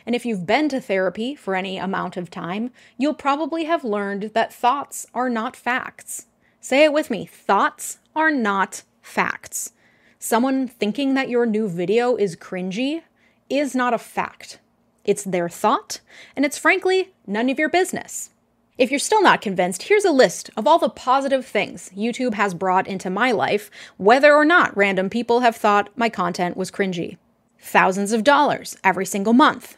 And 0.05 0.15
if 0.15 0.25
you've 0.25 0.47
been 0.47 0.67
to 0.69 0.81
therapy 0.81 1.35
for 1.35 1.55
any 1.55 1.77
amount 1.77 2.17
of 2.17 2.31
time, 2.31 2.71
you'll 2.97 3.13
probably 3.13 3.65
have 3.65 3.83
learned 3.83 4.31
that 4.33 4.51
thoughts 4.53 5.05
are 5.13 5.29
not 5.29 5.55
facts. 5.55 6.25
Say 6.63 6.83
it 6.83 6.93
with 6.93 7.09
me 7.09 7.25
thoughts 7.25 7.97
are 8.15 8.29
not 8.29 8.83
facts. 9.01 9.73
Someone 10.19 10.67
thinking 10.67 11.15
that 11.15 11.27
your 11.27 11.47
new 11.47 11.67
video 11.67 12.15
is 12.15 12.35
cringy 12.35 13.01
is 13.49 13.73
not 13.73 13.95
a 13.95 13.97
fact. 13.97 14.59
It's 15.03 15.23
their 15.23 15.49
thought, 15.49 16.01
and 16.35 16.45
it's 16.45 16.59
frankly 16.59 17.13
none 17.25 17.49
of 17.49 17.57
your 17.57 17.67
business. 17.67 18.29
If 18.77 18.91
you're 18.91 18.99
still 18.99 19.23
not 19.23 19.41
convinced, 19.41 19.83
here's 19.83 20.05
a 20.05 20.11
list 20.11 20.51
of 20.55 20.67
all 20.67 20.77
the 20.77 20.89
positive 20.89 21.47
things 21.47 21.89
YouTube 21.97 22.35
has 22.35 22.53
brought 22.53 22.87
into 22.87 23.09
my 23.09 23.31
life, 23.31 23.71
whether 23.97 24.35
or 24.35 24.45
not 24.45 24.77
random 24.77 25.09
people 25.09 25.39
have 25.39 25.55
thought 25.55 25.89
my 25.95 26.09
content 26.09 26.55
was 26.55 26.69
cringy. 26.69 27.17
Thousands 27.57 28.11
of 28.11 28.23
dollars 28.23 28.77
every 28.83 29.07
single 29.07 29.33
month. 29.33 29.77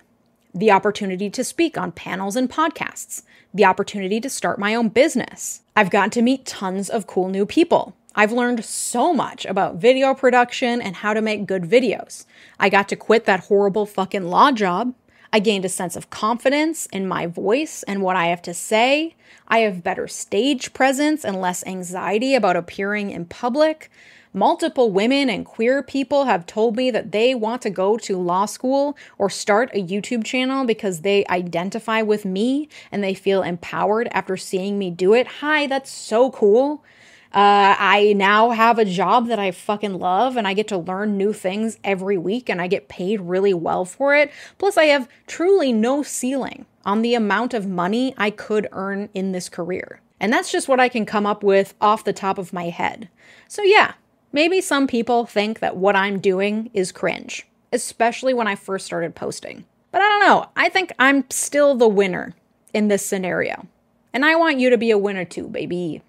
The 0.53 0.71
opportunity 0.71 1.29
to 1.31 1.43
speak 1.43 1.77
on 1.77 1.91
panels 1.91 2.35
and 2.35 2.49
podcasts 2.49 3.23
the 3.53 3.65
opportunity 3.65 4.19
to 4.19 4.29
start 4.29 4.57
my 4.57 4.73
own 4.73 4.89
business. 4.89 5.61
I've 5.75 5.91
gotten 5.91 6.09
to 6.11 6.21
meet 6.21 6.45
tons 6.45 6.89
of 6.89 7.07
cool 7.07 7.29
new 7.29 7.45
people. 7.45 7.95
I've 8.15 8.31
learned 8.31 8.65
so 8.65 9.13
much 9.13 9.45
about 9.45 9.75
video 9.75 10.13
production 10.13 10.81
and 10.81 10.97
how 10.97 11.13
to 11.13 11.21
make 11.21 11.45
good 11.45 11.63
videos. 11.63 12.25
I 12.59 12.69
got 12.69 12.89
to 12.89 12.95
quit 12.95 13.25
that 13.25 13.41
horrible 13.41 13.85
fucking 13.85 14.27
law 14.27 14.51
job. 14.51 14.93
I 15.31 15.39
gained 15.39 15.65
a 15.65 15.69
sense 15.69 15.95
of 15.95 16.11
confidence 16.11 16.85
in 16.87 17.07
my 17.07 17.25
voice 17.25 17.83
and 17.83 18.01
what 18.03 18.15
I 18.15 18.27
have 18.27 18.41
to 18.43 18.53
say. 18.53 19.15
I 19.47 19.59
have 19.59 19.83
better 19.83 20.07
stage 20.07 20.73
presence 20.73 21.25
and 21.25 21.41
less 21.41 21.65
anxiety 21.65 22.35
about 22.35 22.55
appearing 22.55 23.09
in 23.09 23.25
public. 23.25 23.89
Multiple 24.35 24.89
women 24.91 25.29
and 25.29 25.45
queer 25.45 25.83
people 25.83 26.25
have 26.25 26.47
told 26.47 26.75
me 26.75 26.89
that 26.89 27.11
they 27.11 27.35
want 27.35 27.61
to 27.61 27.69
go 27.69 27.97
to 27.97 28.17
law 28.17 28.47
school 28.47 28.97
or 29.19 29.29
start 29.29 29.69
a 29.73 29.83
YouTube 29.83 30.23
channel 30.23 30.65
because 30.65 31.01
they 31.01 31.23
identify 31.29 32.01
with 32.01 32.25
me 32.25 32.67
and 32.91 33.03
they 33.03 33.13
feel 33.13 33.43
empowered 33.43 34.07
after 34.11 34.35
seeing 34.35 34.79
me 34.79 34.89
do 34.89 35.13
it. 35.13 35.27
Hi, 35.27 35.67
that's 35.67 35.91
so 35.91 36.31
cool. 36.31 36.83
Uh, 37.31 37.75
I 37.77 38.13
now 38.15 38.49
have 38.49 38.79
a 38.79 38.85
job 38.85 39.27
that 39.27 39.37
I 39.37 39.51
fucking 39.51 39.99
love 39.99 40.35
and 40.35 40.47
I 40.47 40.55
get 40.55 40.67
to 40.69 40.77
learn 40.77 41.15
new 41.15 41.31
things 41.31 41.77
every 41.83 42.17
week 42.17 42.49
and 42.49 42.59
I 42.59 42.65
get 42.65 42.87
paid 42.87 43.21
really 43.21 43.53
well 43.53 43.85
for 43.85 44.15
it. 44.15 44.31
Plus, 44.57 44.77
I 44.77 44.85
have 44.85 45.07
truly 45.27 45.71
no 45.71 46.01
ceiling 46.01 46.65
on 46.85 47.03
the 47.03 47.13
amount 47.13 47.53
of 47.53 47.67
money 47.67 48.15
I 48.17 48.31
could 48.31 48.67
earn 48.71 49.09
in 49.13 49.31
this 49.31 49.47
career. 49.47 50.01
And 50.19 50.33
that's 50.33 50.51
just 50.51 50.67
what 50.67 50.79
I 50.79 50.89
can 50.89 51.05
come 51.05 51.25
up 51.25 51.43
with 51.43 51.73
off 51.81 52.03
the 52.03 52.13
top 52.13 52.37
of 52.37 52.53
my 52.53 52.69
head. 52.69 53.09
So, 53.47 53.63
yeah, 53.63 53.93
Maybe 54.35 54.61
some 54.61 54.87
people 54.87 55.27
think 55.27 55.59
that 55.59 55.77
what 55.77 55.95
I'm 55.95 56.19
doing 56.19 56.71
is 56.73 56.91
cringe, 56.91 57.45
especially 57.71 58.33
when 58.33 58.47
I 58.47 58.55
first 58.55 58.83
started 58.83 59.13
posting. 59.13 59.65
But 59.91 60.01
I 60.01 60.09
don't 60.09 60.21
know, 60.21 60.49
I 60.55 60.69
think 60.69 60.91
I'm 60.97 61.29
still 61.29 61.75
the 61.75 61.87
winner 61.87 62.33
in 62.73 62.87
this 62.87 63.05
scenario. 63.05 63.67
And 64.11 64.25
I 64.25 64.35
want 64.35 64.57
you 64.57 64.71
to 64.71 64.77
be 64.77 64.89
a 64.89 64.97
winner 64.97 65.23
too, 65.23 65.47
baby. 65.47 66.01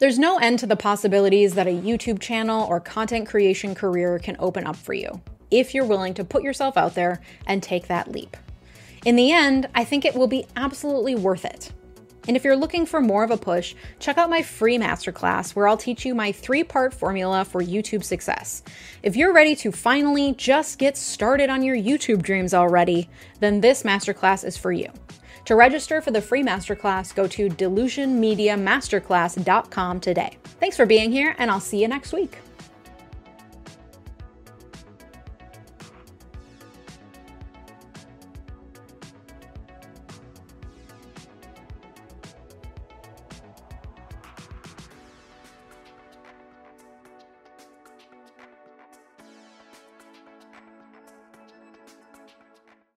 There's 0.00 0.18
no 0.18 0.38
end 0.38 0.58
to 0.58 0.66
the 0.66 0.74
possibilities 0.74 1.54
that 1.54 1.68
a 1.68 1.70
YouTube 1.70 2.18
channel 2.18 2.66
or 2.66 2.80
content 2.80 3.28
creation 3.28 3.76
career 3.76 4.18
can 4.18 4.34
open 4.40 4.66
up 4.66 4.76
for 4.76 4.92
you 4.92 5.20
if 5.48 5.72
you're 5.72 5.84
willing 5.84 6.14
to 6.14 6.24
put 6.24 6.42
yourself 6.42 6.76
out 6.76 6.96
there 6.96 7.20
and 7.46 7.62
take 7.62 7.86
that 7.86 8.10
leap. 8.10 8.36
In 9.06 9.14
the 9.14 9.30
end, 9.30 9.68
I 9.72 9.84
think 9.84 10.04
it 10.04 10.16
will 10.16 10.26
be 10.26 10.46
absolutely 10.56 11.14
worth 11.14 11.44
it. 11.44 11.72
And 12.28 12.36
if 12.36 12.44
you're 12.44 12.54
looking 12.54 12.86
for 12.86 13.00
more 13.00 13.24
of 13.24 13.32
a 13.32 13.38
push, 13.38 13.74
check 13.98 14.18
out 14.18 14.30
my 14.30 14.42
free 14.42 14.78
masterclass 14.78 15.56
where 15.56 15.66
I'll 15.66 15.78
teach 15.78 16.04
you 16.04 16.14
my 16.14 16.30
three 16.30 16.62
part 16.62 16.94
formula 16.94 17.46
for 17.46 17.62
YouTube 17.62 18.04
success. 18.04 18.62
If 19.02 19.16
you're 19.16 19.32
ready 19.32 19.56
to 19.56 19.72
finally 19.72 20.34
just 20.34 20.78
get 20.78 20.96
started 20.96 21.50
on 21.50 21.62
your 21.62 21.76
YouTube 21.76 22.22
dreams 22.22 22.54
already, 22.54 23.08
then 23.40 23.62
this 23.62 23.82
masterclass 23.82 24.44
is 24.44 24.56
for 24.58 24.70
you. 24.70 24.92
To 25.46 25.56
register 25.56 26.02
for 26.02 26.10
the 26.10 26.20
free 26.20 26.42
masterclass, 26.42 27.14
go 27.14 27.26
to 27.28 27.48
delusionmediamasterclass.com 27.48 30.00
today. 30.00 30.36
Thanks 30.60 30.76
for 30.76 30.84
being 30.84 31.10
here, 31.10 31.34
and 31.38 31.50
I'll 31.50 31.58
see 31.58 31.80
you 31.80 31.88
next 31.88 32.12
week. 32.12 32.36